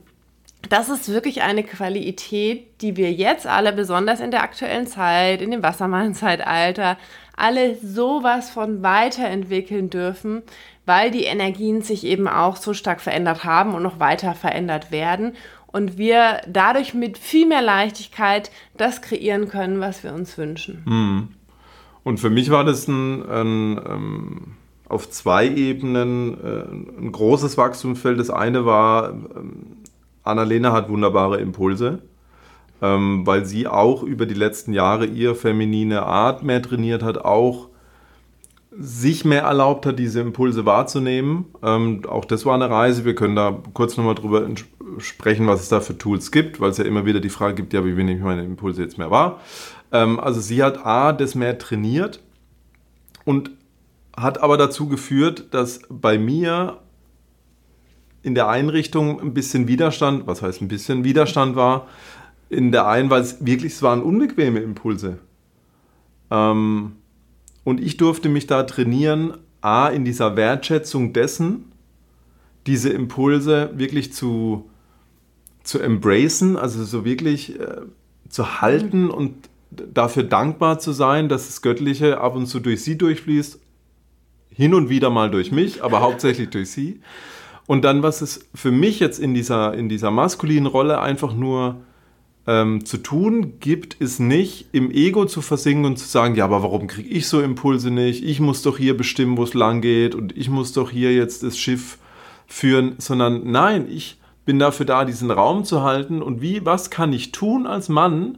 das 0.70 0.90
ist 0.90 1.10
wirklich 1.10 1.42
eine 1.42 1.64
Qualität, 1.64 2.82
die 2.82 2.98
wir 2.98 3.12
jetzt 3.12 3.48
alle, 3.48 3.74
besonders 3.74 4.20
in 4.20 4.32
der 4.32 4.44
aktuellen 4.44 4.88
Zeit, 4.88 5.42
in 5.42 5.52
dem 5.52 5.64
Wassermann-Zeitalter, 5.64 6.98
alle 7.36 7.76
sowas 7.76 8.50
von 8.50 8.82
weiterentwickeln 8.82 9.90
dürfen, 9.90 10.44
weil 10.86 11.12
die 11.12 11.24
Energien 11.24 11.82
sich 11.82 12.06
eben 12.06 12.28
auch 12.28 12.56
so 12.56 12.74
stark 12.74 13.02
verändert 13.02 13.44
haben 13.44 13.74
und 13.74 13.84
noch 13.84 14.00
weiter 14.00 14.34
verändert 14.34 14.92
werden 14.92 15.34
und 15.68 15.98
wir 15.98 16.42
dadurch 16.48 16.94
mit 16.94 17.18
viel 17.18 17.48
mehr 17.48 17.62
Leichtigkeit 17.62 18.50
das 18.78 19.02
kreieren 19.02 19.50
können, 19.50 19.82
was 19.82 20.04
wir 20.04 20.14
uns 20.14 20.38
wünschen. 20.38 20.84
Hm. 20.86 21.28
Und 22.04 22.20
für 22.20 22.30
mich 22.30 22.50
war 22.50 22.64
das 22.64 22.88
ein, 22.88 23.28
ein 23.28 23.82
ähm, 23.86 24.42
auf 24.88 25.10
zwei 25.10 25.48
Ebenen 25.48 26.38
äh, 26.42 27.02
ein 27.02 27.12
großes 27.12 27.58
Wachstumsfeld. 27.58 28.20
Das 28.20 28.30
eine 28.30 28.66
war, 28.66 29.10
ähm, 29.10 29.78
Annalena 30.26 30.72
hat 30.72 30.90
wunderbare 30.90 31.40
Impulse, 31.40 32.00
ähm, 32.82 33.26
weil 33.26 33.46
sie 33.46 33.68
auch 33.68 34.04
über 34.04 34.26
die 34.26 34.34
letzten 34.34 34.74
Jahre 34.74 35.06
ihre 35.06 35.36
feminine 35.36 36.04
Art 36.04 36.44
mehr 36.44 36.62
trainiert 36.62 37.04
hat, 37.04 37.20
auch 37.20 37.70
sich 38.78 39.24
mehr 39.24 39.44
erlaubt 39.44 39.86
hat, 39.86 40.00
diese 40.00 40.20
Impulse 40.20 40.66
wahrzunehmen. 40.66 41.46
Ähm, 41.64 42.02
auch 42.08 42.26
das 42.26 42.46
war 42.46 42.56
eine 42.56 42.70
Reise. 42.70 43.06
Wir 43.06 43.16
können 43.16 43.36
da 43.36 43.58
kurz 43.74 43.96
nochmal 43.96 44.16
drüber 44.16 44.46
sprechen, 44.98 45.48
was 45.48 45.62
es 45.62 45.70
da 45.70 45.80
für 45.80 45.98
Tools 45.98 46.32
gibt, 46.32 46.60
weil 46.60 46.72
es 46.72 46.78
ja 46.78 46.84
immer 46.84 47.06
wieder 47.06 47.20
die 47.20 47.30
Frage 47.30 47.56
gibt, 47.56 47.74
ja, 47.74 47.86
wie 47.86 47.94
nehme 47.94 48.14
ich 48.14 48.24
meine 48.24 48.44
Impulse 48.44 48.82
jetzt 48.82 48.98
mehr 48.98 49.12
wahr? 49.12 49.40
Ähm, 49.92 50.20
also 50.20 50.42
sie 50.42 50.62
hat 50.62 50.86
A, 50.86 51.14
das 51.14 51.36
mehr 51.36 51.58
trainiert 51.58 52.22
und 53.24 53.52
hat 54.18 54.42
aber 54.42 54.58
dazu 54.58 54.88
geführt, 54.88 55.48
dass 55.52 55.82
bei 55.90 56.18
mir 56.18 56.78
in 58.26 58.34
der 58.34 58.50
Einrichtung 58.50 59.22
ein 59.22 59.36
bisschen 59.36 59.68
Widerstand, 59.68 60.26
was 60.26 60.42
heißt 60.42 60.60
ein 60.62 60.68
bisschen 60.68 61.04
Widerstand 61.04 61.56
war, 61.56 61.88
in 62.50 62.72
der 62.72 62.88
einen, 62.88 63.12
weil 63.12 63.22
es 63.22 63.46
wirklich, 63.46 63.74
es 63.74 63.84
waren 63.84 64.02
unbequeme 64.02 64.60
Impulse. 64.62 65.20
Ähm, 66.32 66.94
und 67.64 67.80
ich 67.80 67.98
durfte 67.98 68.28
mich 68.30 68.48
da 68.48 68.64
trainieren, 68.64 69.38
A, 69.62 69.90
in 69.90 70.06
dieser 70.06 70.36
Wertschätzung 70.36 71.14
dessen, 71.14 71.72
diese 72.66 72.90
Impulse 72.90 73.70
wirklich 73.76 74.12
zu, 74.12 74.72
zu 75.62 75.78
embracen, 75.78 76.58
also 76.58 76.84
so 76.84 77.06
wirklich 77.06 77.60
äh, 77.60 77.82
zu 78.28 78.60
halten 78.60 79.04
mhm. 79.04 79.12
und 79.12 79.50
dafür 79.70 80.24
dankbar 80.24 80.80
zu 80.80 80.94
sein, 80.94 81.30
dass 81.30 81.46
das 81.46 81.62
Göttliche 81.62 82.22
ab 82.22 82.36
und 82.36 82.48
zu 82.48 82.60
durch 82.60 82.84
sie 82.84 82.98
durchfließt, 82.98 83.60
hin 84.50 84.74
und 84.74 84.90
wieder 84.90 85.12
mal 85.12 85.30
durch 85.30 85.52
mich, 85.52 85.84
aber 85.84 86.02
hauptsächlich 86.02 86.50
durch 86.50 86.72
sie. 86.72 87.02
Und 87.68 87.84
dann, 87.84 88.04
was 88.04 88.22
es 88.22 88.48
für 88.54 88.72
mich 88.72 89.00
jetzt 89.00 89.20
in 89.20 89.34
dieser, 89.34 89.74
in 89.74 89.90
dieser 89.90 90.12
maskulinen 90.12 90.68
Rolle 90.68 91.00
einfach 91.00 91.34
nur 91.34 91.78
ähm, 92.48 92.86
zu 92.86 92.98
tun 92.98 93.60
gibt, 93.60 93.96
ist 93.96 94.20
nicht 94.20 94.68
im 94.72 94.92
Ego 94.92 95.26
zu 95.26 95.42
versinken 95.42 95.86
und 95.86 95.98
zu 95.98 96.08
sagen, 96.08 96.36
ja, 96.36 96.46
aber 96.46 96.62
warum 96.62 96.88
kriege 96.88 97.10
ich 97.10 97.28
so 97.28 97.42
Impulse 97.42 97.90
nicht? 97.90 98.24
Ich 98.24 98.40
muss 98.40 98.62
doch 98.62 98.78
hier 98.78 98.96
bestimmen, 98.96 99.38
wo 99.38 99.44
es 99.44 99.54
lang 99.54 99.82
geht 99.82 100.14
und 100.14 100.38
ich 100.38 100.50
muss 100.50 100.74
doch 100.74 100.92
hier 100.92 101.14
jetzt 101.14 101.42
das 101.42 101.58
Schiff 101.58 101.98
führen, 102.46 102.96
sondern 103.00 103.50
nein, 103.50 103.88
ich 103.90 104.20
bin 104.46 104.60
dafür 104.60 104.86
da, 104.86 105.06
diesen 105.06 105.32
Raum 105.32 105.64
zu 105.64 105.82
halten 105.82 106.22
und 106.22 106.42
wie, 106.42 106.64
was 106.66 106.92
kann 106.92 107.14
ich 107.14 107.32
tun 107.32 107.66
als 107.66 107.90
Mann, 107.90 108.38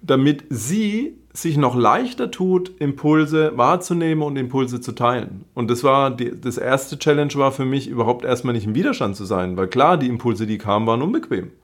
damit 0.00 0.44
sie 0.48 1.18
sich 1.36 1.56
noch 1.56 1.74
leichter 1.74 2.30
tut, 2.30 2.70
Impulse 2.78 3.52
wahrzunehmen 3.56 4.22
und 4.22 4.36
Impulse 4.36 4.80
zu 4.80 4.92
teilen. 4.92 5.44
Und 5.52 5.68
das 5.68 5.82
war 5.82 6.12
die, 6.12 6.32
das 6.40 6.58
erste 6.58 6.96
Challenge 6.96 7.34
war 7.34 7.50
für 7.50 7.64
mich 7.64 7.88
überhaupt 7.88 8.24
erstmal 8.24 8.54
nicht 8.54 8.66
im 8.66 8.76
Widerstand 8.76 9.16
zu 9.16 9.24
sein, 9.24 9.56
weil 9.56 9.66
klar, 9.66 9.98
die 9.98 10.06
Impulse, 10.06 10.46
die 10.46 10.58
kamen, 10.58 10.86
waren 10.86 11.02
unbequem. 11.02 11.50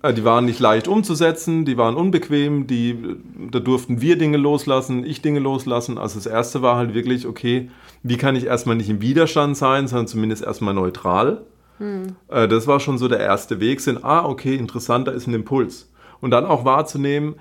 Äh, 0.00 0.14
die 0.14 0.24
waren 0.24 0.44
nicht 0.44 0.60
leicht 0.60 0.86
umzusetzen, 0.86 1.64
die 1.64 1.76
waren 1.76 1.96
unbequem, 1.96 2.68
die, 2.68 3.16
da 3.50 3.58
durften 3.58 4.00
wir 4.00 4.16
Dinge 4.16 4.36
loslassen, 4.36 5.04
ich 5.04 5.22
Dinge 5.22 5.40
loslassen. 5.40 5.98
Also 5.98 6.20
das 6.20 6.26
erste 6.26 6.62
war 6.62 6.76
halt 6.76 6.94
wirklich, 6.94 7.26
okay, 7.26 7.68
wie 8.04 8.16
kann 8.16 8.36
ich 8.36 8.46
erstmal 8.46 8.76
nicht 8.76 8.90
im 8.90 9.00
Widerstand 9.00 9.56
sein, 9.56 9.88
sondern 9.88 10.06
zumindest 10.06 10.44
erstmal 10.44 10.74
neutral. 10.74 11.42
Hm. 11.78 12.14
Das 12.28 12.68
war 12.68 12.78
schon 12.78 12.98
so 12.98 13.08
der 13.08 13.18
erste 13.18 13.58
Weg, 13.58 13.80
sind, 13.80 14.04
ah, 14.04 14.24
okay, 14.24 14.54
interessant, 14.54 15.08
da 15.08 15.12
ist 15.12 15.26
ein 15.26 15.34
Impuls. 15.34 15.90
Und 16.20 16.30
dann 16.30 16.44
auch 16.44 16.64
wahrzunehmen, 16.64 17.34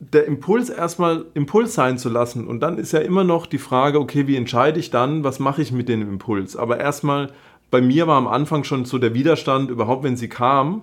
der 0.00 0.26
Impuls 0.26 0.70
erstmal 0.70 1.26
Impuls 1.34 1.74
sein 1.74 1.98
zu 1.98 2.08
lassen. 2.08 2.46
Und 2.46 2.60
dann 2.60 2.78
ist 2.78 2.92
ja 2.92 3.00
immer 3.00 3.24
noch 3.24 3.46
die 3.46 3.58
Frage, 3.58 3.98
okay, 3.98 4.26
wie 4.26 4.36
entscheide 4.36 4.78
ich 4.78 4.90
dann, 4.90 5.24
was 5.24 5.38
mache 5.38 5.62
ich 5.62 5.72
mit 5.72 5.88
dem 5.88 6.02
Impuls? 6.02 6.56
Aber 6.56 6.78
erstmal, 6.78 7.32
bei 7.70 7.80
mir 7.80 8.06
war 8.06 8.16
am 8.16 8.28
Anfang 8.28 8.64
schon 8.64 8.84
so 8.84 8.98
der 8.98 9.14
Widerstand, 9.14 9.70
überhaupt 9.70 10.04
wenn 10.04 10.16
sie 10.16 10.28
kam, 10.28 10.82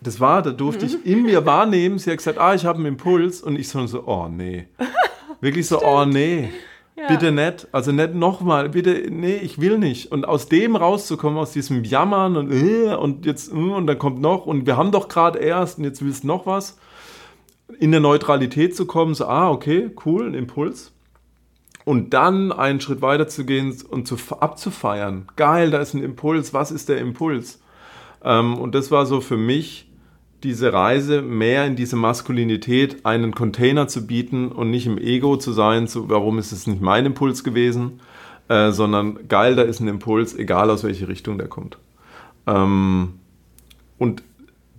das 0.00 0.20
war, 0.20 0.42
da 0.42 0.50
durfte 0.50 0.84
ich 0.84 1.06
in 1.06 1.22
mir 1.22 1.46
wahrnehmen, 1.46 1.98
sie 1.98 2.10
hat 2.10 2.18
gesagt, 2.18 2.38
ah, 2.38 2.54
ich 2.54 2.66
habe 2.66 2.78
einen 2.78 2.86
Impuls 2.86 3.40
und 3.40 3.56
ich 3.56 3.68
so, 3.68 4.02
oh 4.06 4.28
nee. 4.28 4.66
Wirklich 5.40 5.66
so, 5.66 5.82
oh 5.82 6.04
nee. 6.04 6.50
Ja. 6.96 7.08
Bitte 7.08 7.32
nicht, 7.32 7.66
also 7.72 7.90
nicht 7.90 8.14
nochmal, 8.14 8.68
bitte, 8.68 9.08
nee, 9.10 9.36
ich 9.36 9.60
will 9.60 9.78
nicht. 9.78 10.12
Und 10.12 10.26
aus 10.26 10.46
dem 10.46 10.76
rauszukommen, 10.76 11.38
aus 11.38 11.52
diesem 11.52 11.82
Jammern 11.82 12.36
und, 12.36 12.52
äh, 12.52 12.94
und 12.94 13.26
jetzt, 13.26 13.52
äh, 13.52 13.56
und 13.56 13.86
dann 13.86 13.98
kommt 13.98 14.20
noch, 14.20 14.46
und 14.46 14.66
wir 14.66 14.76
haben 14.76 14.92
doch 14.92 15.08
gerade 15.08 15.38
erst 15.40 15.78
und 15.78 15.84
jetzt 15.84 16.04
willst 16.04 16.22
du 16.22 16.28
noch 16.28 16.46
was 16.46 16.76
in 17.78 17.90
der 17.90 18.00
Neutralität 18.00 18.76
zu 18.76 18.86
kommen, 18.86 19.14
so, 19.14 19.26
ah, 19.26 19.50
okay, 19.50 19.90
cool, 20.04 20.26
ein 20.26 20.34
Impuls. 20.34 20.92
Und 21.84 22.14
dann 22.14 22.50
einen 22.50 22.80
Schritt 22.80 23.02
weiter 23.02 23.28
zu 23.28 23.44
gehen 23.44 23.76
und 23.90 24.08
zu, 24.08 24.16
abzufeiern. 24.40 25.26
Geil, 25.36 25.70
da 25.70 25.78
ist 25.78 25.94
ein 25.94 26.02
Impuls, 26.02 26.54
was 26.54 26.70
ist 26.70 26.88
der 26.88 26.98
Impuls? 26.98 27.60
Ähm, 28.22 28.56
und 28.56 28.74
das 28.74 28.90
war 28.90 29.04
so 29.06 29.20
für 29.20 29.36
mich 29.36 29.90
diese 30.42 30.72
Reise, 30.72 31.22
mehr 31.22 31.66
in 31.66 31.74
diese 31.74 31.96
Maskulinität 31.96 33.06
einen 33.06 33.34
Container 33.34 33.88
zu 33.88 34.06
bieten 34.06 34.48
und 34.48 34.70
nicht 34.70 34.86
im 34.86 34.98
Ego 34.98 35.36
zu 35.38 35.52
sein, 35.52 35.86
so, 35.86 36.08
warum 36.10 36.38
ist 36.38 36.52
es 36.52 36.66
nicht 36.66 36.82
mein 36.82 37.06
Impuls 37.06 37.44
gewesen, 37.44 38.00
äh, 38.48 38.70
sondern 38.70 39.26
geil, 39.28 39.56
da 39.56 39.62
ist 39.62 39.80
ein 39.80 39.88
Impuls, 39.88 40.34
egal 40.36 40.70
aus 40.70 40.84
welche 40.84 41.08
Richtung 41.08 41.38
der 41.38 41.48
kommt. 41.48 41.78
Ähm, 42.46 43.14
und 43.98 44.22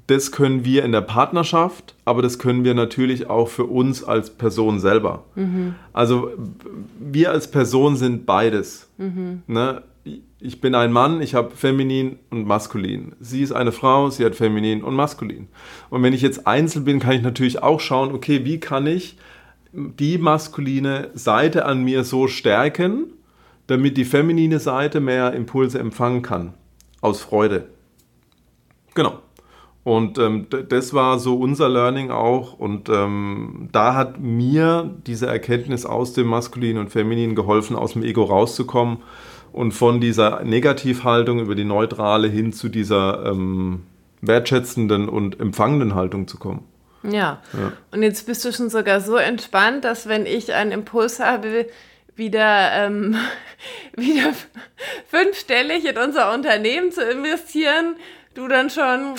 das 0.08 0.32
können 0.32 0.64
wir 0.66 0.84
in 0.84 0.92
der 0.92 1.02
Partnerschaft, 1.02 1.96
aber 2.06 2.22
das 2.22 2.38
können 2.38 2.64
wir 2.64 2.74
natürlich 2.74 3.30
auch 3.30 3.48
für 3.48 3.66
uns 3.66 4.04
als 4.04 4.30
Person 4.30 4.80
selber. 4.80 5.24
Mhm. 5.36 5.76
Also 5.94 6.32
wir 7.00 7.32
als 7.32 7.50
Person 7.50 7.96
sind 7.96 8.26
beides. 8.26 8.88
Mhm. 8.98 9.42
Ne? 9.48 9.82
Ich 10.40 10.62
bin 10.62 10.76
ein 10.76 10.92
Mann, 10.92 11.22
ich 11.22 11.34
habe 11.34 11.56
feminin 11.56 12.20
und 12.30 12.46
maskulin. 12.46 13.14
Sie 13.20 13.42
ist 13.42 13.52
eine 13.52 13.72
Frau, 13.72 14.12
sie 14.12 14.24
hat 14.24 14.36
feminin 14.36 14.84
und 14.84 14.94
maskulin. 14.94 15.48
Und 15.90 16.04
wenn 16.04 16.14
ich 16.14 16.22
jetzt 16.22 16.46
einzeln 16.46 16.86
bin, 16.86 17.00
kann 17.00 17.14
ich 17.14 17.24
natürlich 17.24 17.64
auch 17.64 17.80
schauen, 17.80 18.14
okay, 18.14 18.46
wie 18.46 18.60
kann 18.60 18.86
ich 18.86 19.18
die 19.74 20.20
maskuline 20.20 21.10
Seite 21.16 21.66
an 21.66 21.84
mir 21.84 22.04
so 22.04 22.28
stärken, 22.28 23.06
damit 23.66 23.98
die 23.98 24.06
feminine 24.06 24.60
Seite 24.60 25.00
mehr 25.00 25.34
Impulse 25.34 25.80
empfangen 25.80 26.22
kann. 26.22 26.54
Aus 27.02 27.22
Freude. 27.22 27.68
Genau. 28.94 29.20
Und 29.86 30.18
ähm, 30.18 30.48
das 30.50 30.96
war 30.96 31.20
so 31.20 31.36
unser 31.36 31.70
Learning 31.70 32.10
auch. 32.10 32.54
Und 32.54 32.90
ähm, 32.90 33.70
da 33.72 33.94
hat 33.94 34.20
mir 34.20 34.90
diese 35.06 35.28
Erkenntnis 35.28 35.86
aus 35.86 36.14
dem 36.14 36.26
Maskulinen 36.26 36.80
und 36.80 36.90
Femininen 36.90 37.36
geholfen, 37.36 37.76
aus 37.76 37.94
dem 37.94 38.02
Ego 38.02 38.24
rauszukommen 38.24 39.04
und 39.54 39.74
von 39.74 40.02
dieser 40.02 40.44
Negativhaltung 40.44 41.40
über 41.40 41.54
die 41.54 41.66
neutrale 41.66 42.28
hin 42.28 42.52
zu 42.52 42.68
dieser 42.70 43.28
ähm, 43.28 43.84
wertschätzenden 44.22 45.08
und 45.08 45.40
empfangenden 45.40 45.94
Haltung 45.94 46.28
zu 46.28 46.40
kommen. 46.40 46.64
Ja. 47.04 47.44
ja. 47.54 47.72
Und 47.92 48.02
jetzt 48.02 48.26
bist 48.26 48.44
du 48.44 48.52
schon 48.52 48.72
sogar 48.72 49.02
so 49.02 49.18
entspannt, 49.18 49.86
dass 49.86 50.08
wenn 50.08 50.26
ich 50.26 50.52
einen 50.56 50.72
Impuls 50.72 51.20
habe, 51.20 51.68
wieder, 52.16 52.72
ähm, 52.74 53.18
wieder 53.96 54.34
fünfstellig 55.10 55.86
in 55.86 56.00
unser 56.00 56.34
Unternehmen 56.34 56.92
zu 56.92 57.08
investieren, 57.08 57.98
du 58.34 58.48
dann 58.48 58.72
schon 58.72 59.14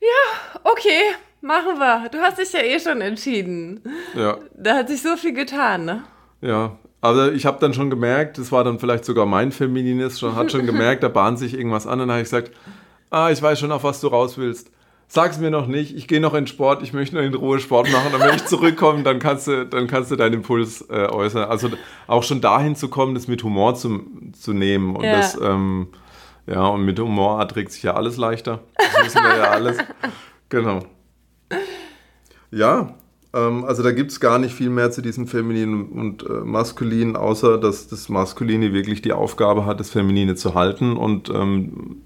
ja, 0.00 0.60
okay, 0.64 1.00
machen 1.40 1.78
wir. 1.78 2.08
Du 2.10 2.18
hast 2.18 2.38
dich 2.38 2.52
ja 2.52 2.60
eh 2.60 2.78
schon 2.78 3.00
entschieden. 3.00 3.80
Ja. 4.14 4.38
Da 4.56 4.76
hat 4.76 4.88
sich 4.88 5.02
so 5.02 5.16
viel 5.16 5.32
getan, 5.32 5.84
ne? 5.84 6.04
Ja, 6.40 6.76
aber 7.00 7.32
ich 7.32 7.46
habe 7.46 7.58
dann 7.60 7.74
schon 7.74 7.90
gemerkt, 7.90 8.38
das 8.38 8.50
war 8.50 8.64
dann 8.64 8.78
vielleicht 8.78 9.04
sogar 9.04 9.26
mein 9.26 9.52
Feminist, 9.52 10.20
schon, 10.20 10.34
hat 10.34 10.50
schon 10.50 10.66
gemerkt, 10.66 11.02
da 11.02 11.08
bahnt 11.08 11.38
sich 11.38 11.54
irgendwas 11.54 11.86
an. 11.86 11.94
Und 11.94 12.08
dann 12.08 12.10
habe 12.10 12.20
ich 12.20 12.30
gesagt, 12.30 12.52
ah, 13.10 13.30
ich 13.30 13.40
weiß 13.40 13.58
schon, 13.58 13.72
auf 13.72 13.84
was 13.84 14.00
du 14.00 14.08
raus 14.08 14.38
willst. 14.38 14.70
Sag's 15.10 15.38
mir 15.38 15.50
noch 15.50 15.66
nicht, 15.66 15.96
ich 15.96 16.06
gehe 16.06 16.20
noch 16.20 16.34
in 16.34 16.46
Sport, 16.46 16.82
ich 16.82 16.92
möchte 16.92 17.16
noch 17.16 17.22
in 17.22 17.32
Ruhe 17.32 17.60
Sport 17.60 17.90
machen. 17.90 18.12
Und 18.12 18.20
wenn 18.20 18.34
ich 18.34 18.44
zurückkomme, 18.44 19.04
dann 19.04 19.18
kannst 19.18 19.46
du, 19.46 19.64
dann 19.64 19.86
kannst 19.86 20.10
du 20.10 20.16
deinen 20.16 20.34
Impuls 20.34 20.82
äh, 20.90 21.06
äußern. 21.06 21.44
Also 21.48 21.70
auch 22.06 22.22
schon 22.22 22.42
dahin 22.42 22.76
zu 22.76 22.88
kommen, 22.88 23.14
das 23.14 23.26
mit 23.26 23.42
Humor 23.42 23.74
zu, 23.74 24.02
zu 24.38 24.52
nehmen. 24.52 24.96
Und 24.96 25.04
ja. 25.04 25.16
das, 25.16 25.40
ähm, 25.40 25.88
ja, 26.48 26.66
und 26.66 26.84
mit 26.84 26.98
Humor 26.98 27.46
trägt 27.48 27.72
sich 27.72 27.82
ja 27.82 27.94
alles 27.94 28.16
leichter. 28.16 28.60
Das 28.76 29.04
wissen 29.04 29.22
wir 29.22 29.36
ja 29.36 29.50
alles. 29.50 29.78
Genau. 30.50 30.80
Ja, 32.50 32.94
ähm, 33.34 33.64
also 33.64 33.82
da 33.82 33.92
gibt 33.92 34.10
es 34.10 34.18
gar 34.18 34.38
nicht 34.38 34.54
viel 34.54 34.70
mehr 34.70 34.90
zu 34.90 35.02
diesem 35.02 35.26
Femininen 35.26 35.90
und 35.90 36.22
äh, 36.22 36.40
Maskulinen, 36.42 37.16
außer 37.16 37.58
dass 37.58 37.88
das 37.88 38.08
Maskuline 38.08 38.72
wirklich 38.72 39.02
die 39.02 39.12
Aufgabe 39.12 39.66
hat, 39.66 39.78
das 39.78 39.90
Feminine 39.90 40.36
zu 40.36 40.54
halten. 40.54 40.96
Und 40.96 41.28
ähm, 41.28 42.00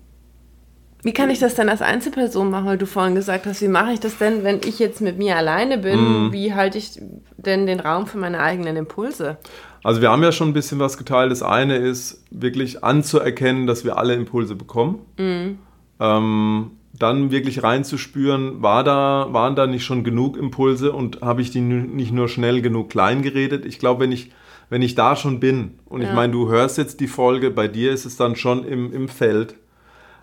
wie 1.02 1.12
kann 1.12 1.30
ich 1.30 1.40
das 1.40 1.54
denn 1.54 1.68
als 1.68 1.82
Einzelperson 1.82 2.48
machen, 2.48 2.66
weil 2.66 2.78
du 2.78 2.86
vorhin 2.86 3.14
gesagt 3.14 3.46
hast, 3.46 3.60
wie 3.60 3.68
mache 3.68 3.92
ich 3.92 4.00
das 4.00 4.18
denn, 4.18 4.44
wenn 4.44 4.60
ich 4.64 4.78
jetzt 4.78 5.00
mit 5.00 5.18
mir 5.18 5.36
alleine 5.36 5.78
bin? 5.78 6.28
Mm. 6.28 6.32
Wie 6.32 6.54
halte 6.54 6.78
ich 6.78 7.00
denn 7.36 7.66
den 7.66 7.80
Raum 7.80 8.06
für 8.06 8.18
meine 8.18 8.38
eigenen 8.38 8.76
Impulse? 8.76 9.36
Also 9.82 10.00
wir 10.00 10.10
haben 10.10 10.22
ja 10.22 10.30
schon 10.30 10.50
ein 10.50 10.52
bisschen 10.52 10.78
was 10.78 10.96
geteilt. 10.96 11.32
Das 11.32 11.42
eine 11.42 11.76
ist 11.76 12.22
wirklich 12.30 12.84
anzuerkennen, 12.84 13.66
dass 13.66 13.84
wir 13.84 13.98
alle 13.98 14.14
Impulse 14.14 14.54
bekommen. 14.54 15.00
Mhm. 15.18 15.58
Ähm, 15.98 16.70
dann 16.96 17.30
wirklich 17.30 17.62
reinzuspüren, 17.62 18.62
war 18.62 18.84
da, 18.84 19.28
waren 19.30 19.56
da 19.56 19.66
nicht 19.66 19.84
schon 19.84 20.04
genug 20.04 20.36
Impulse 20.36 20.92
und 20.92 21.20
habe 21.20 21.42
ich 21.42 21.50
die 21.50 21.60
nicht 21.60 22.12
nur 22.12 22.28
schnell 22.28 22.62
genug 22.62 22.90
klein 22.90 23.22
geredet. 23.22 23.64
Ich 23.64 23.78
glaube, 23.78 24.02
wenn 24.02 24.12
ich, 24.12 24.30
wenn 24.68 24.82
ich 24.82 24.94
da 24.94 25.16
schon 25.16 25.40
bin 25.40 25.78
und 25.86 26.02
ja. 26.02 26.08
ich 26.08 26.14
meine, 26.14 26.32
du 26.32 26.48
hörst 26.48 26.78
jetzt 26.78 27.00
die 27.00 27.08
Folge, 27.08 27.50
bei 27.50 27.66
dir 27.66 27.92
ist 27.92 28.04
es 28.04 28.16
dann 28.16 28.36
schon 28.36 28.64
im, 28.64 28.92
im 28.92 29.08
Feld. 29.08 29.56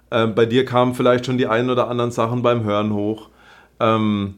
Äh, 0.09 0.27
bei 0.27 0.45
dir 0.45 0.65
kamen 0.65 0.95
vielleicht 0.95 1.25
schon 1.25 1.37
die 1.37 1.47
ein 1.47 1.69
oder 1.69 1.87
anderen 1.87 2.11
Sachen 2.11 2.41
beim 2.41 2.63
Hören 2.63 2.93
hoch. 2.93 3.29
Ähm, 3.79 4.35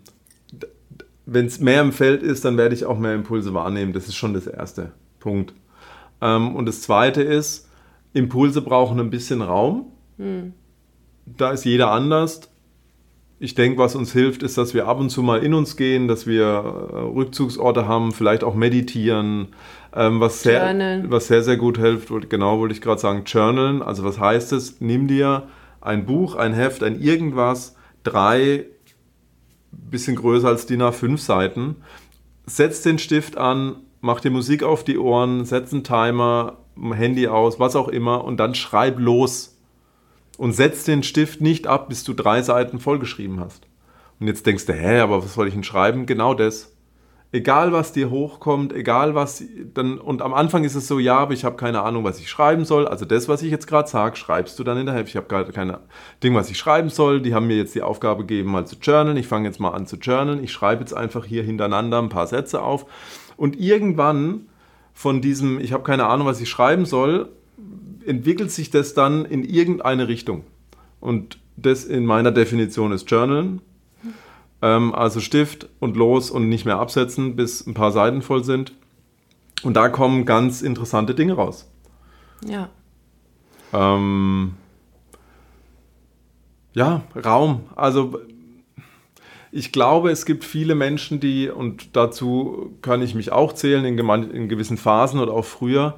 wenn 1.26 1.46
es 1.46 1.60
mehr 1.60 1.82
im 1.82 1.94
Feld 1.94 2.24
ist, 2.24 2.44
dann 2.46 2.58
werde 2.58 2.76
ich 2.76 2.86
auch 2.86 3.00
mehr 3.00 3.16
Impulse 3.16 3.54
wahrnehmen. 3.54 3.94
Das 3.94 4.08
ist 4.08 4.16
schon 4.16 4.34
das 4.34 4.48
Erste. 4.48 4.92
Punkt. 5.20 5.54
Ähm, 6.20 6.56
und 6.56 6.66
das 6.66 6.82
Zweite 6.82 7.22
ist, 7.22 7.70
Impulse 8.14 8.62
brauchen 8.62 9.00
ein 9.00 9.10
bisschen 9.10 9.42
Raum. 9.42 9.92
Hm. 10.18 10.54
Da 11.26 11.52
ist 11.52 11.64
jeder 11.64 11.92
anders. 11.92 12.42
Ich 13.40 13.56
denke, 13.56 13.80
was 13.80 13.96
uns 13.96 14.12
hilft, 14.14 14.44
ist, 14.44 14.58
dass 14.58 14.74
wir 14.74 14.88
ab 14.88 15.00
und 15.00 15.10
zu 15.10 15.24
mal 15.24 15.44
in 15.44 15.54
uns 15.54 15.76
gehen, 15.76 16.08
dass 16.08 16.28
wir 16.28 16.44
äh, 16.46 16.98
Rückzugsorte 17.00 17.88
haben, 17.88 18.12
vielleicht 18.12 18.44
auch 18.44 18.54
meditieren. 18.54 19.48
Ähm, 19.96 20.20
was, 20.20 20.44
sehr, 20.44 21.04
was 21.08 21.28
sehr, 21.28 21.42
sehr 21.42 21.58
gut 21.58 21.78
hilft, 21.78 22.12
genau 22.30 22.60
wollte 22.60 22.76
ich 22.76 22.82
gerade 22.82 23.02
sagen, 23.02 23.24
journalen. 23.26 23.82
Also 23.82 24.04
was 24.04 24.20
heißt 24.20 24.54
es? 24.54 24.80
Nimm 24.80 25.08
dir 25.08 25.48
ein 25.82 26.06
Buch, 26.06 26.36
ein 26.36 26.54
Heft, 26.54 26.84
ein 26.84 27.02
irgendwas, 27.02 27.76
drei, 28.04 28.66
bisschen 29.72 30.16
größer 30.16 30.48
als 30.48 30.66
DIN 30.66 30.82
A5 30.82 31.18
Seiten, 31.18 31.78
setz 32.46 32.82
den 32.82 33.00
Stift 33.00 33.38
an, 33.38 33.78
mach 34.00 34.20
dir 34.20 34.32
Musik 34.32 34.64
auf 34.64 34.84
die 34.84 34.98
Ohren, 34.98 35.46
setz 35.46 35.74
einen 35.74 35.84
Timer, 35.84 36.58
Handy 36.76 37.28
aus, 37.28 37.60
was 37.60 37.76
auch 37.76 37.88
immer 37.88 38.24
und 38.24 38.38
dann 38.38 38.56
schreib 38.56 39.00
los. 39.00 39.58
Und 40.38 40.54
setz 40.54 40.86
den 40.86 41.04
Stift 41.04 41.42
nicht 41.42 41.68
ab, 41.68 41.90
bis 41.90 42.04
du 42.04 42.14
drei 42.14 42.42
Seiten 42.42 42.80
vollgeschrieben 42.80 43.40
hast. 43.40 43.68
Und 44.20 44.28
jetzt 44.28 44.46
denkst 44.46 44.66
du, 44.66 44.74
hä, 44.74 45.00
aber 45.00 45.24
was 45.24 45.36
soll 45.36 45.48
ich 45.48 45.54
denn 45.54 45.64
schreiben? 45.64 46.08
Genau 46.08 46.34
das 46.34 46.72
egal 47.32 47.72
was 47.72 47.94
dir 47.94 48.10
hochkommt, 48.10 48.74
egal 48.74 49.16
was 49.16 49.44
dann 49.74 49.98
und 49.98 50.22
am 50.22 50.34
Anfang 50.34 50.64
ist 50.64 50.76
es 50.76 50.88
so, 50.88 51.00
ja, 51.00 51.18
aber 51.18 51.34
ich 51.34 51.46
habe 51.46 51.56
keine 51.56 51.82
Ahnung, 51.82 52.04
was 52.04 52.20
ich 52.20 52.30
schreiben 52.30 52.66
soll. 52.66 52.88
Also 52.88 53.06
das, 53.06 53.30
was 53.30 53.42
ich 53.42 53.52
jetzt 53.52 53.68
gerade 53.68 53.90
sage, 53.90 54.18
schreibst 54.18 54.60
du 54.60 54.64
dann 54.64 54.78
in 54.78 54.86
der 54.86 54.96
Hälfte. 54.96 55.12
Ich 55.12 55.18
habe 55.18 55.28
gerade 55.28 55.52
keine 55.52 55.80
Ding, 56.24 56.36
was 56.36 56.50
ich 56.50 56.58
schreiben 56.58 56.90
soll. 56.90 57.22
Die 57.22 57.34
haben 57.34 57.48
mir 57.48 57.58
jetzt 57.58 57.76
die 57.76 57.82
Aufgabe 57.82 58.26
gegeben, 58.26 58.52
mal 58.52 58.68
zu 58.68 58.76
journalen. 58.82 59.18
Ich 59.18 59.28
fange 59.28 59.48
jetzt 59.48 59.60
mal 59.60 59.72
an 59.72 59.88
zu 59.88 59.96
journalen. 59.96 60.44
Ich 60.44 60.52
schreibe 60.52 60.82
jetzt 60.82 60.94
einfach 60.94 61.26
hier 61.26 61.44
hintereinander 61.44 62.00
ein 62.00 62.10
paar 62.10 62.28
Sätze 62.28 62.62
auf 62.62 62.86
und 63.38 63.60
irgendwann 63.60 64.48
von 64.94 65.22
diesem, 65.22 65.60
ich 65.60 65.74
habe 65.74 65.84
keine 65.84 66.08
Ahnung, 66.08 66.28
was 66.28 66.42
ich 66.42 66.50
schreiben 66.50 66.86
soll, 66.86 67.30
entwickelt 68.06 68.52
sich 68.52 68.70
das 68.70 68.94
dann 68.94 69.26
in 69.26 69.44
irgendeine 69.44 70.08
Richtung. 70.08 70.44
Und 71.00 71.40
das 71.56 71.86
in 71.86 72.06
meiner 72.06 72.32
Definition 72.32 72.92
ist 72.92 73.10
Journalen. 73.10 73.62
Ähm, 74.62 74.94
also 74.94 75.20
Stift 75.20 75.70
und 75.80 75.98
los 75.98 76.32
und 76.32 76.50
nicht 76.50 76.66
mehr 76.66 76.80
absetzen, 76.80 77.36
bis 77.36 77.66
ein 77.66 77.74
paar 77.74 77.92
Seiten 77.92 78.22
voll 78.22 78.44
sind. 78.44 78.74
Und 79.64 79.76
da 79.76 79.90
kommen 79.90 80.26
ganz 80.26 80.62
interessante 80.62 81.14
Dinge 81.16 81.34
raus. 81.34 81.70
Ja. 82.46 82.70
Ähm, 83.74 84.54
ja, 86.74 87.04
Raum. 87.16 87.62
Also 87.76 88.20
ich 89.52 89.72
glaube, 89.72 90.12
es 90.12 90.26
gibt 90.26 90.44
viele 90.44 90.76
Menschen, 90.76 91.20
die, 91.20 91.50
und 91.50 91.96
dazu 91.96 92.74
kann 92.82 93.02
ich 93.02 93.16
mich 93.16 93.32
auch 93.32 93.54
zählen, 93.54 93.84
in, 93.86 93.98
in 93.98 94.50
gewissen 94.50 94.78
Phasen 94.78 95.20
oder 95.20 95.34
auch 95.34 95.46
früher, 95.46 95.98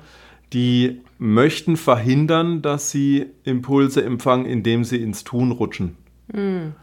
die 0.53 1.01
möchten 1.17 1.77
verhindern, 1.77 2.61
dass 2.61 2.91
sie 2.91 3.27
Impulse 3.43 4.03
empfangen, 4.03 4.45
indem 4.45 4.83
sie 4.83 4.97
ins 4.97 5.23
Tun 5.23 5.51
rutschen. 5.51 5.97
Mhm. 6.31 6.73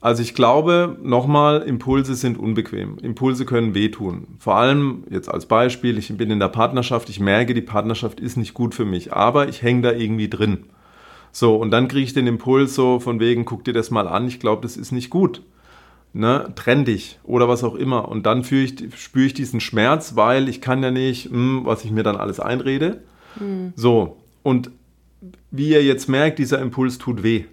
Also 0.00 0.22
ich 0.22 0.34
glaube, 0.34 0.96
nochmal, 1.02 1.62
Impulse 1.62 2.14
sind 2.14 2.38
unbequem. 2.38 2.98
Impulse 2.98 3.46
können 3.46 3.74
wehtun. 3.74 4.26
Vor 4.38 4.56
allem, 4.56 5.04
jetzt 5.10 5.28
als 5.28 5.46
Beispiel, 5.46 5.98
ich 5.98 6.14
bin 6.16 6.30
in 6.30 6.38
der 6.38 6.48
Partnerschaft, 6.48 7.08
ich 7.08 7.18
merke, 7.18 7.54
die 7.54 7.62
Partnerschaft 7.62 8.20
ist 8.20 8.36
nicht 8.36 8.54
gut 8.54 8.74
für 8.74 8.84
mich, 8.84 9.12
aber 9.12 9.48
ich 9.48 9.62
hänge 9.62 9.82
da 9.82 9.92
irgendwie 9.92 10.28
drin. 10.28 10.64
So, 11.32 11.56
und 11.56 11.70
dann 11.70 11.88
kriege 11.88 12.04
ich 12.04 12.14
den 12.14 12.26
Impuls 12.26 12.74
so 12.74 13.00
von 13.00 13.20
wegen, 13.20 13.44
guck 13.44 13.64
dir 13.64 13.72
das 13.72 13.90
mal 13.90 14.06
an, 14.06 14.28
ich 14.28 14.38
glaube, 14.38 14.62
das 14.62 14.76
ist 14.76 14.92
nicht 14.92 15.10
gut. 15.10 15.42
Ne, 16.12 16.50
trenn 16.56 16.86
dich 16.86 17.18
oder 17.24 17.46
was 17.46 17.62
auch 17.62 17.74
immer. 17.74 18.08
Und 18.08 18.24
dann 18.24 18.40
ich, 18.40 18.84
spüre 18.96 19.26
ich 19.26 19.34
diesen 19.34 19.60
Schmerz, 19.60 20.16
weil 20.16 20.48
ich 20.48 20.62
kann 20.62 20.82
ja 20.82 20.90
nicht, 20.90 21.30
mh, 21.30 21.36
hm, 21.36 21.66
was 21.66 21.84
ich 21.84 21.90
mir 21.90 22.02
dann 22.02 22.16
alles 22.16 22.40
einrede. 22.40 23.02
Mhm. 23.38 23.74
So, 23.76 24.16
und 24.42 24.70
wie 25.50 25.68
ihr 25.68 25.84
jetzt 25.84 26.08
merkt, 26.08 26.38
dieser 26.38 26.58
Impuls 26.60 26.96
tut 26.96 27.22
weh. 27.22 27.44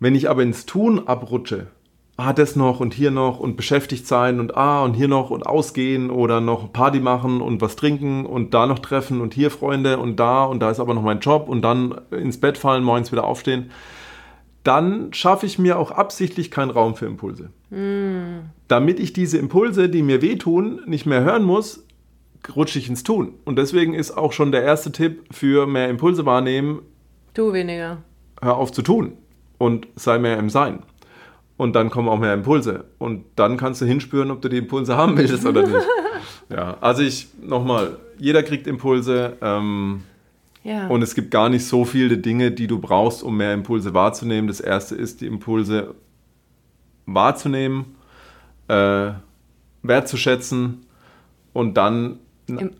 Wenn 0.00 0.14
ich 0.14 0.30
aber 0.30 0.42
ins 0.42 0.64
Tun 0.64 1.06
abrutsche, 1.06 1.66
ah, 2.16 2.32
das 2.32 2.56
noch 2.56 2.80
und 2.80 2.94
hier 2.94 3.10
noch 3.10 3.38
und 3.38 3.56
beschäftigt 3.56 4.06
sein 4.06 4.40
und 4.40 4.56
ah 4.56 4.82
und 4.82 4.94
hier 4.94 5.08
noch 5.08 5.30
und 5.30 5.46
ausgehen 5.46 6.10
oder 6.10 6.40
noch 6.40 6.72
Party 6.72 7.00
machen 7.00 7.42
und 7.42 7.60
was 7.60 7.76
trinken 7.76 8.24
und 8.24 8.54
da 8.54 8.66
noch 8.66 8.78
treffen 8.78 9.20
und 9.20 9.34
hier 9.34 9.50
Freunde 9.50 9.98
und 9.98 10.16
da 10.16 10.44
und 10.44 10.60
da 10.60 10.70
ist 10.70 10.80
aber 10.80 10.94
noch 10.94 11.02
mein 11.02 11.20
Job 11.20 11.48
und 11.48 11.60
dann 11.62 12.00
ins 12.10 12.40
Bett 12.40 12.56
fallen, 12.56 12.82
morgens 12.82 13.12
wieder 13.12 13.24
aufstehen, 13.24 13.70
dann 14.64 15.12
schaffe 15.12 15.44
ich 15.44 15.58
mir 15.58 15.78
auch 15.78 15.90
absichtlich 15.90 16.50
keinen 16.50 16.70
Raum 16.70 16.94
für 16.94 17.06
Impulse. 17.06 17.50
Mm. 17.70 18.50
Damit 18.68 19.00
ich 19.00 19.12
diese 19.12 19.36
Impulse, 19.36 19.90
die 19.90 20.02
mir 20.02 20.22
wehtun, 20.22 20.80
nicht 20.86 21.04
mehr 21.04 21.22
hören 21.22 21.44
muss, 21.44 21.84
rutsche 22.56 22.78
ich 22.78 22.88
ins 22.88 23.02
Tun. 23.02 23.34
Und 23.44 23.56
deswegen 23.56 23.92
ist 23.92 24.12
auch 24.12 24.32
schon 24.32 24.50
der 24.50 24.62
erste 24.62 24.92
Tipp 24.92 25.24
für 25.30 25.66
mehr 25.66 25.88
Impulse 25.88 26.26
wahrnehmen. 26.26 26.80
Tu 27.34 27.52
weniger. 27.52 27.98
Hör 28.40 28.56
auf 28.56 28.72
zu 28.72 28.82
tun 28.82 29.12
und 29.60 29.88
sei 29.94 30.18
mehr 30.18 30.38
im 30.38 30.48
Sein. 30.48 30.78
Und 31.58 31.76
dann 31.76 31.90
kommen 31.90 32.08
auch 32.08 32.18
mehr 32.18 32.32
Impulse. 32.32 32.86
Und 32.96 33.26
dann 33.36 33.58
kannst 33.58 33.82
du 33.82 33.84
hinspüren, 33.84 34.30
ob 34.30 34.40
du 34.40 34.48
die 34.48 34.56
Impulse 34.56 34.96
haben 34.96 35.18
willst 35.18 35.44
oder 35.44 35.62
nicht. 35.66 35.86
ja, 36.48 36.78
also 36.80 37.02
ich, 37.02 37.28
nochmal, 37.42 37.98
jeder 38.16 38.42
kriegt 38.42 38.66
Impulse. 38.66 39.36
Ähm, 39.42 40.04
ja. 40.64 40.86
Und 40.86 41.02
es 41.02 41.14
gibt 41.14 41.30
gar 41.30 41.50
nicht 41.50 41.66
so 41.66 41.84
viele 41.84 42.16
Dinge, 42.16 42.52
die 42.52 42.68
du 42.68 42.78
brauchst, 42.78 43.22
um 43.22 43.36
mehr 43.36 43.52
Impulse 43.52 43.92
wahrzunehmen. 43.92 44.48
Das 44.48 44.60
erste 44.60 44.94
ist, 44.94 45.20
die 45.20 45.26
Impulse 45.26 45.94
wahrzunehmen, 47.04 47.96
äh, 48.68 49.10
wertzuschätzen 49.82 50.86
und 51.52 51.74
dann 51.74 52.18
Im, 52.46 52.70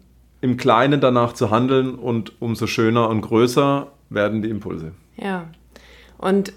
im 0.40 0.56
Kleinen 0.56 1.02
danach 1.02 1.34
zu 1.34 1.50
handeln. 1.50 1.94
Und 1.94 2.40
umso 2.40 2.66
schöner 2.66 3.10
und 3.10 3.20
größer 3.20 3.88
werden 4.08 4.40
die 4.40 4.48
Impulse. 4.48 4.92
Ja. 5.18 5.44
Und 6.16 6.54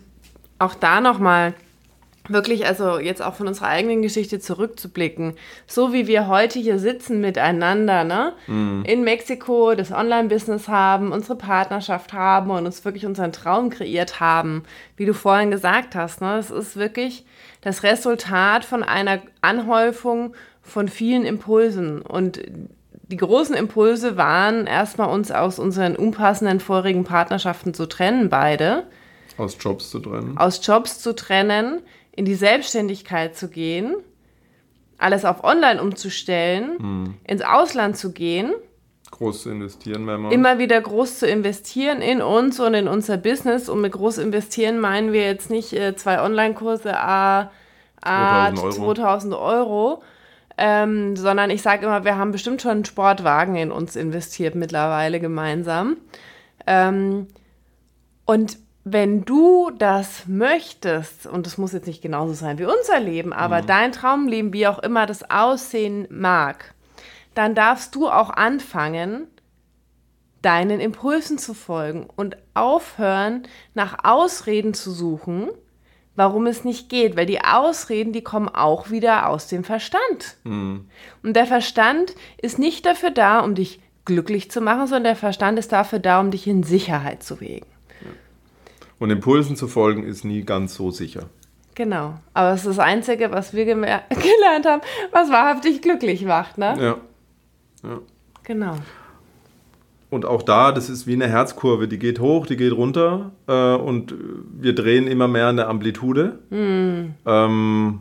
auch 0.63 0.75
da 0.75 1.01
nochmal 1.01 1.53
wirklich, 2.29 2.65
also 2.65 2.99
jetzt 2.99 3.21
auch 3.21 3.35
von 3.35 3.47
unserer 3.47 3.67
eigenen 3.67 4.01
Geschichte 4.01 4.39
zurückzublicken, 4.39 5.33
so 5.67 5.91
wie 5.91 6.07
wir 6.07 6.27
heute 6.27 6.59
hier 6.59 6.79
sitzen 6.79 7.19
miteinander, 7.19 8.03
ne? 8.03 8.33
Mhm. 8.47 8.83
In 8.85 9.03
Mexiko 9.03 9.75
das 9.75 9.91
Online-Business 9.91 10.67
haben, 10.67 11.11
unsere 11.11 11.35
Partnerschaft 11.35 12.13
haben 12.13 12.49
und 12.51 12.65
uns 12.65 12.85
wirklich 12.85 13.05
unseren 13.05 13.33
Traum 13.33 13.69
kreiert 13.69 14.19
haben, 14.19 14.63
wie 14.95 15.05
du 15.05 15.13
vorhin 15.13 15.51
gesagt 15.51 15.95
hast, 15.95 16.21
ne? 16.21 16.37
Das 16.37 16.49
ist 16.49 16.77
wirklich 16.77 17.25
das 17.61 17.83
Resultat 17.83 18.63
von 18.63 18.83
einer 18.83 19.19
Anhäufung 19.41 20.33
von 20.61 20.87
vielen 20.87 21.25
Impulsen 21.25 22.01
und 22.01 22.41
die 23.13 23.17
großen 23.17 23.53
Impulse 23.53 24.15
waren 24.15 24.65
erstmal 24.65 25.09
uns 25.09 25.29
aus 25.29 25.59
unseren 25.59 25.97
unpassenden 25.97 26.61
vorigen 26.61 27.03
Partnerschaften 27.03 27.73
zu 27.73 27.85
trennen, 27.85 28.29
beide. 28.29 28.85
Aus 29.37 29.57
Jobs 29.59 29.89
zu 29.89 29.99
trennen. 29.99 30.37
Aus 30.37 30.65
Jobs 30.65 30.99
zu 30.99 31.15
trennen, 31.15 31.81
in 32.11 32.25
die 32.25 32.35
Selbstständigkeit 32.35 33.35
zu 33.35 33.49
gehen, 33.49 33.95
alles 34.97 35.25
auf 35.25 35.43
Online 35.43 35.81
umzustellen, 35.81 36.77
hm. 36.79 37.13
ins 37.25 37.41
Ausland 37.41 37.97
zu 37.97 38.11
gehen. 38.11 38.53
Groß 39.11 39.43
zu 39.43 39.49
investieren 39.49 40.05
mehrmals. 40.05 40.33
Immer 40.33 40.59
wieder 40.59 40.79
groß 40.79 41.19
zu 41.19 41.27
investieren 41.27 42.01
in 42.01 42.21
uns 42.21 42.59
und 42.59 42.73
in 42.73 42.87
unser 42.87 43.17
Business. 43.17 43.69
Und 43.69 43.81
mit 43.81 43.91
groß 43.91 44.17
investieren 44.17 44.79
meinen 44.79 45.13
wir 45.13 45.23
jetzt 45.25 45.49
nicht 45.49 45.73
äh, 45.73 45.95
zwei 45.95 46.21
Online-Kurse 46.21 46.97
a, 46.97 47.51
a 48.01 48.53
2000 48.53 48.79
Euro, 48.79 48.93
2000 48.93 49.33
Euro 49.35 50.03
ähm, 50.57 51.15
sondern 51.15 51.49
ich 51.49 51.61
sage 51.61 51.85
immer, 51.85 52.05
wir 52.05 52.17
haben 52.17 52.31
bestimmt 52.31 52.61
schon 52.61 52.71
einen 52.71 52.85
Sportwagen 52.85 53.55
in 53.55 53.71
uns 53.71 53.95
investiert 53.95 54.55
mittlerweile 54.55 55.19
gemeinsam. 55.19 55.97
Ähm, 56.67 57.27
und 58.25 58.57
wenn 58.83 59.23
du 59.23 59.71
das 59.71 60.27
möchtest, 60.27 61.25
und 61.25 61.45
das 61.45 61.57
muss 61.57 61.71
jetzt 61.71 61.87
nicht 61.87 62.01
genauso 62.01 62.33
sein 62.33 62.57
wie 62.59 62.65
unser 62.65 62.99
Leben, 62.99 63.31
aber 63.31 63.61
mhm. 63.61 63.67
dein 63.67 63.91
Traumleben, 63.91 64.51
wie 64.53 64.67
auch 64.67 64.79
immer 64.79 65.05
das 65.05 65.29
aussehen 65.29 66.07
mag, 66.09 66.73
dann 67.33 67.55
darfst 67.55 67.95
du 67.95 68.09
auch 68.09 68.29
anfangen, 68.29 69.27
deinen 70.41 70.81
Impulsen 70.81 71.37
zu 71.37 71.53
folgen 71.53 72.07
und 72.15 72.35
aufhören, 72.53 73.43
nach 73.73 74.03
Ausreden 74.03 74.73
zu 74.73 74.91
suchen, 74.91 75.49
warum 76.15 76.45
es 76.45 76.65
nicht 76.65 76.89
geht, 76.89 77.15
weil 77.15 77.25
die 77.25 77.41
Ausreden, 77.41 78.11
die 78.11 78.21
kommen 78.23 78.49
auch 78.49 78.91
wieder 78.91 79.29
aus 79.29 79.47
dem 79.47 79.63
Verstand. 79.63 80.37
Mhm. 80.43 80.89
Und 81.23 81.35
der 81.35 81.47
Verstand 81.47 82.13
ist 82.41 82.59
nicht 82.59 82.85
dafür 82.85 83.09
da, 83.09 83.39
um 83.39 83.55
dich 83.55 83.79
glücklich 84.03 84.51
zu 84.51 84.59
machen, 84.59 84.87
sondern 84.87 85.05
der 85.05 85.15
Verstand 85.15 85.57
ist 85.57 85.71
dafür 85.71 85.99
da, 85.99 86.19
um 86.19 86.29
dich 86.29 86.45
in 86.45 86.63
Sicherheit 86.63 87.23
zu 87.23 87.39
wägen. 87.39 87.72
Und 88.99 89.09
Impulsen 89.09 89.55
zu 89.55 89.67
folgen 89.67 90.03
ist 90.03 90.23
nie 90.23 90.43
ganz 90.43 90.75
so 90.75 90.91
sicher. 90.91 91.29
Genau. 91.75 92.15
Aber 92.33 92.51
es 92.51 92.61
ist 92.61 92.77
das 92.77 92.79
Einzige, 92.79 93.31
was 93.31 93.53
wir 93.53 93.65
gelernt 93.65 94.65
haben, 94.65 94.81
was 95.11 95.29
wahrhaftig 95.31 95.81
glücklich 95.81 96.23
macht, 96.25 96.57
ne? 96.57 96.75
Ja. 96.79 96.97
ja. 97.89 97.99
Genau. 98.43 98.75
Und 100.09 100.25
auch 100.25 100.43
da, 100.43 100.71
das 100.71 100.89
ist 100.89 101.07
wie 101.07 101.13
eine 101.13 101.27
Herzkurve, 101.27 101.87
die 101.87 101.97
geht 101.97 102.19
hoch, 102.19 102.45
die 102.45 102.55
geht 102.55 102.73
runter 102.73 103.31
äh, 103.47 103.73
und 103.73 104.13
wir 104.59 104.75
drehen 104.75 105.07
immer 105.07 105.27
mehr 105.27 105.47
an 105.47 105.57
der 105.57 105.69
Amplitude. 105.69 106.37
Mm. 106.51 107.15
Ähm, 107.25 107.99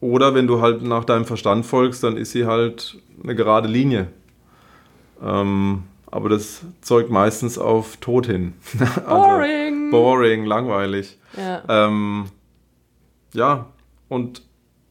oder 0.00 0.34
wenn 0.34 0.48
du 0.48 0.60
halt 0.60 0.82
nach 0.82 1.04
deinem 1.04 1.24
Verstand 1.24 1.64
folgst, 1.64 2.02
dann 2.02 2.16
ist 2.16 2.32
sie 2.32 2.46
halt 2.46 2.98
eine 3.22 3.36
gerade 3.36 3.68
Linie. 3.68 4.08
Ähm, 5.22 5.84
aber 6.10 6.30
das 6.30 6.62
zeugt 6.80 7.10
meistens 7.10 7.58
auf 7.58 7.96
Tod 7.98 8.26
hin. 8.26 8.54
also, 9.06 9.06
boring. 9.06 9.75
Boring, 9.90 10.44
langweilig. 10.44 11.18
Ja. 11.36 11.62
Ähm, 11.68 12.26
ja, 13.32 13.66
und 14.08 14.42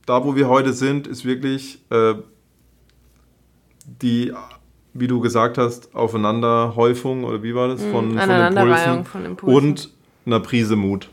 da, 0.05 0.23
wo 0.23 0.35
wir 0.35 0.47
heute 0.47 0.73
sind, 0.73 1.07
ist 1.07 1.25
wirklich 1.25 1.79
äh, 1.89 2.15
die, 3.85 4.33
wie 4.93 5.07
du 5.07 5.19
gesagt 5.19 5.57
hast, 5.57 5.93
Aufeinanderhäufung 5.95 7.23
oder 7.23 7.43
wie 7.43 7.55
war 7.55 7.67
das? 7.67 7.81
Mhm, 7.81 7.91
von, 7.91 8.19
von, 8.19 8.29
Impulsen 8.29 9.05
von 9.05 9.25
Impulsen 9.25 9.55
und 9.55 9.89
einer 10.25 10.39
Prise 10.39 10.75
Mut. 10.75 11.09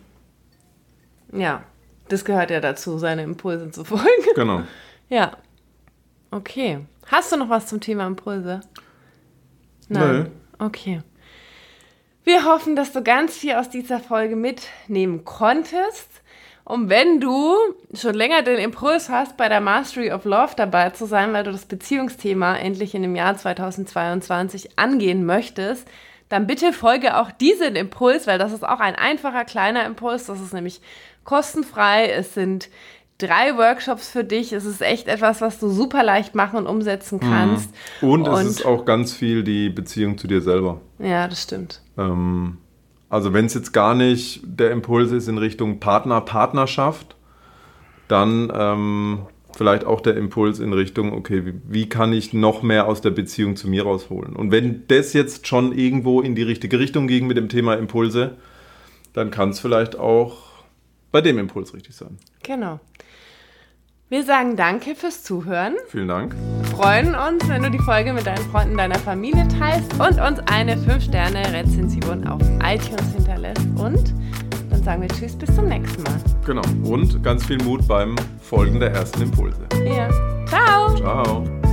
Ja, 1.32 1.62
das 2.08 2.24
gehört 2.24 2.50
ja 2.50 2.60
dazu, 2.60 2.98
seine 2.98 3.22
Impulse 3.22 3.70
zu 3.70 3.84
folgen. 3.84 4.06
Genau. 4.34 4.62
Ja. 5.08 5.32
Okay. 6.30 6.80
Hast 7.06 7.32
du 7.32 7.36
noch 7.36 7.48
was 7.48 7.66
zum 7.66 7.80
Thema 7.80 8.06
Impulse? 8.06 8.60
Nein. 9.88 10.22
Nee. 10.22 10.64
Okay. 10.64 11.02
Wir 12.24 12.44
hoffen, 12.44 12.76
dass 12.76 12.92
du 12.92 13.02
ganz 13.02 13.36
viel 13.36 13.54
aus 13.54 13.68
dieser 13.68 13.98
Folge 13.98 14.36
mitnehmen 14.36 15.24
konntest. 15.24 16.08
Und 16.64 16.88
wenn 16.88 17.18
du 17.18 17.56
schon 17.94 18.14
länger 18.14 18.42
den 18.42 18.58
Impuls 18.58 19.08
hast, 19.08 19.36
bei 19.36 19.48
der 19.48 19.60
Mastery 19.60 20.12
of 20.12 20.24
Love 20.24 20.52
dabei 20.56 20.90
zu 20.90 21.06
sein, 21.06 21.32
weil 21.32 21.42
du 21.42 21.50
das 21.50 21.66
Beziehungsthema 21.66 22.56
endlich 22.56 22.94
in 22.94 23.02
dem 23.02 23.16
Jahr 23.16 23.36
2022 23.36 24.78
angehen 24.78 25.26
möchtest, 25.26 25.88
dann 26.28 26.46
bitte 26.46 26.72
folge 26.72 27.18
auch 27.18 27.32
diesem 27.32 27.74
Impuls, 27.74 28.28
weil 28.28 28.38
das 28.38 28.52
ist 28.52 28.64
auch 28.64 28.78
ein 28.78 28.94
einfacher 28.94 29.44
kleiner 29.44 29.84
Impuls. 29.84 30.26
Das 30.26 30.40
ist 30.40 30.54
nämlich 30.54 30.80
kostenfrei. 31.24 32.08
Es 32.08 32.34
sind 32.34 32.68
drei 33.22 33.56
Workshops 33.56 34.10
für 34.10 34.24
dich. 34.24 34.52
Es 34.52 34.64
ist 34.64 34.82
echt 34.82 35.08
etwas, 35.08 35.40
was 35.40 35.58
du 35.58 35.68
super 35.68 36.02
leicht 36.02 36.34
machen 36.34 36.58
und 36.58 36.66
umsetzen 36.66 37.16
mhm. 37.22 37.30
kannst. 37.30 37.70
Und, 38.00 38.28
und 38.28 38.34
es 38.34 38.46
ist 38.46 38.66
auch 38.66 38.84
ganz 38.84 39.12
viel 39.12 39.44
die 39.44 39.68
Beziehung 39.68 40.18
zu 40.18 40.26
dir 40.26 40.40
selber. 40.40 40.80
Ja, 40.98 41.28
das 41.28 41.42
stimmt. 41.42 41.80
Ähm, 41.96 42.58
also 43.08 43.32
wenn 43.32 43.46
es 43.46 43.54
jetzt 43.54 43.72
gar 43.72 43.94
nicht 43.94 44.42
der 44.44 44.70
Impuls 44.70 45.12
ist 45.12 45.28
in 45.28 45.38
Richtung 45.38 45.80
Partner, 45.80 46.20
Partnerschaft, 46.20 47.16
dann 48.08 48.52
ähm, 48.54 49.26
vielleicht 49.56 49.84
auch 49.84 50.00
der 50.00 50.16
Impuls 50.16 50.58
in 50.58 50.72
Richtung, 50.72 51.12
okay, 51.12 51.46
wie, 51.46 51.54
wie, 51.68 51.88
kann 51.88 52.12
ich 52.12 52.32
noch 52.32 52.62
mehr 52.62 52.86
aus 52.86 53.00
der 53.00 53.10
Beziehung 53.10 53.56
zu 53.56 53.68
mir 53.68 53.84
rausholen? 53.84 54.34
Und 54.34 54.50
wenn 54.50 54.84
das 54.88 55.12
jetzt 55.12 55.46
schon 55.46 55.76
irgendwo 55.76 56.20
in 56.20 56.34
die 56.34 56.42
richtige 56.42 56.78
Richtung 56.78 57.06
ging 57.06 57.26
mit 57.26 57.36
dem 57.36 57.48
Thema 57.48 57.74
Impulse, 57.74 58.36
dann 59.12 59.30
kann 59.30 59.50
es 59.50 59.60
vielleicht 59.60 59.98
auch 59.98 60.52
bei 61.10 61.20
dem 61.20 61.38
Impuls 61.38 61.74
richtig 61.74 61.94
sein. 61.94 62.18
Genau. 62.42 62.80
Wir 64.12 64.24
sagen 64.24 64.56
danke 64.56 64.94
fürs 64.94 65.22
Zuhören. 65.22 65.74
Vielen 65.88 66.08
Dank. 66.08 66.36
Freuen 66.76 67.14
uns, 67.14 67.48
wenn 67.48 67.62
du 67.62 67.70
die 67.70 67.78
Folge 67.78 68.12
mit 68.12 68.26
deinen 68.26 68.44
Freunden, 68.50 68.76
deiner 68.76 68.98
Familie 68.98 69.48
teilst 69.58 69.90
und 69.94 70.20
uns 70.20 70.38
eine 70.52 70.76
5-Sterne-Rezension 70.76 72.26
auf 72.26 72.42
iTunes 72.62 73.14
hinterlässt. 73.14 73.66
Und 73.78 74.12
dann 74.68 74.82
sagen 74.82 75.00
wir 75.00 75.08
Tschüss, 75.08 75.34
bis 75.34 75.54
zum 75.54 75.66
nächsten 75.66 76.02
Mal. 76.02 76.20
Genau. 76.44 76.60
Und 76.84 77.24
ganz 77.24 77.46
viel 77.46 77.56
Mut 77.64 77.88
beim 77.88 78.14
Folgen 78.42 78.80
der 78.80 78.92
ersten 78.92 79.22
Impulse. 79.22 79.62
Ja. 79.82 80.10
Ciao. 80.46 80.94
Ciao. 80.94 81.71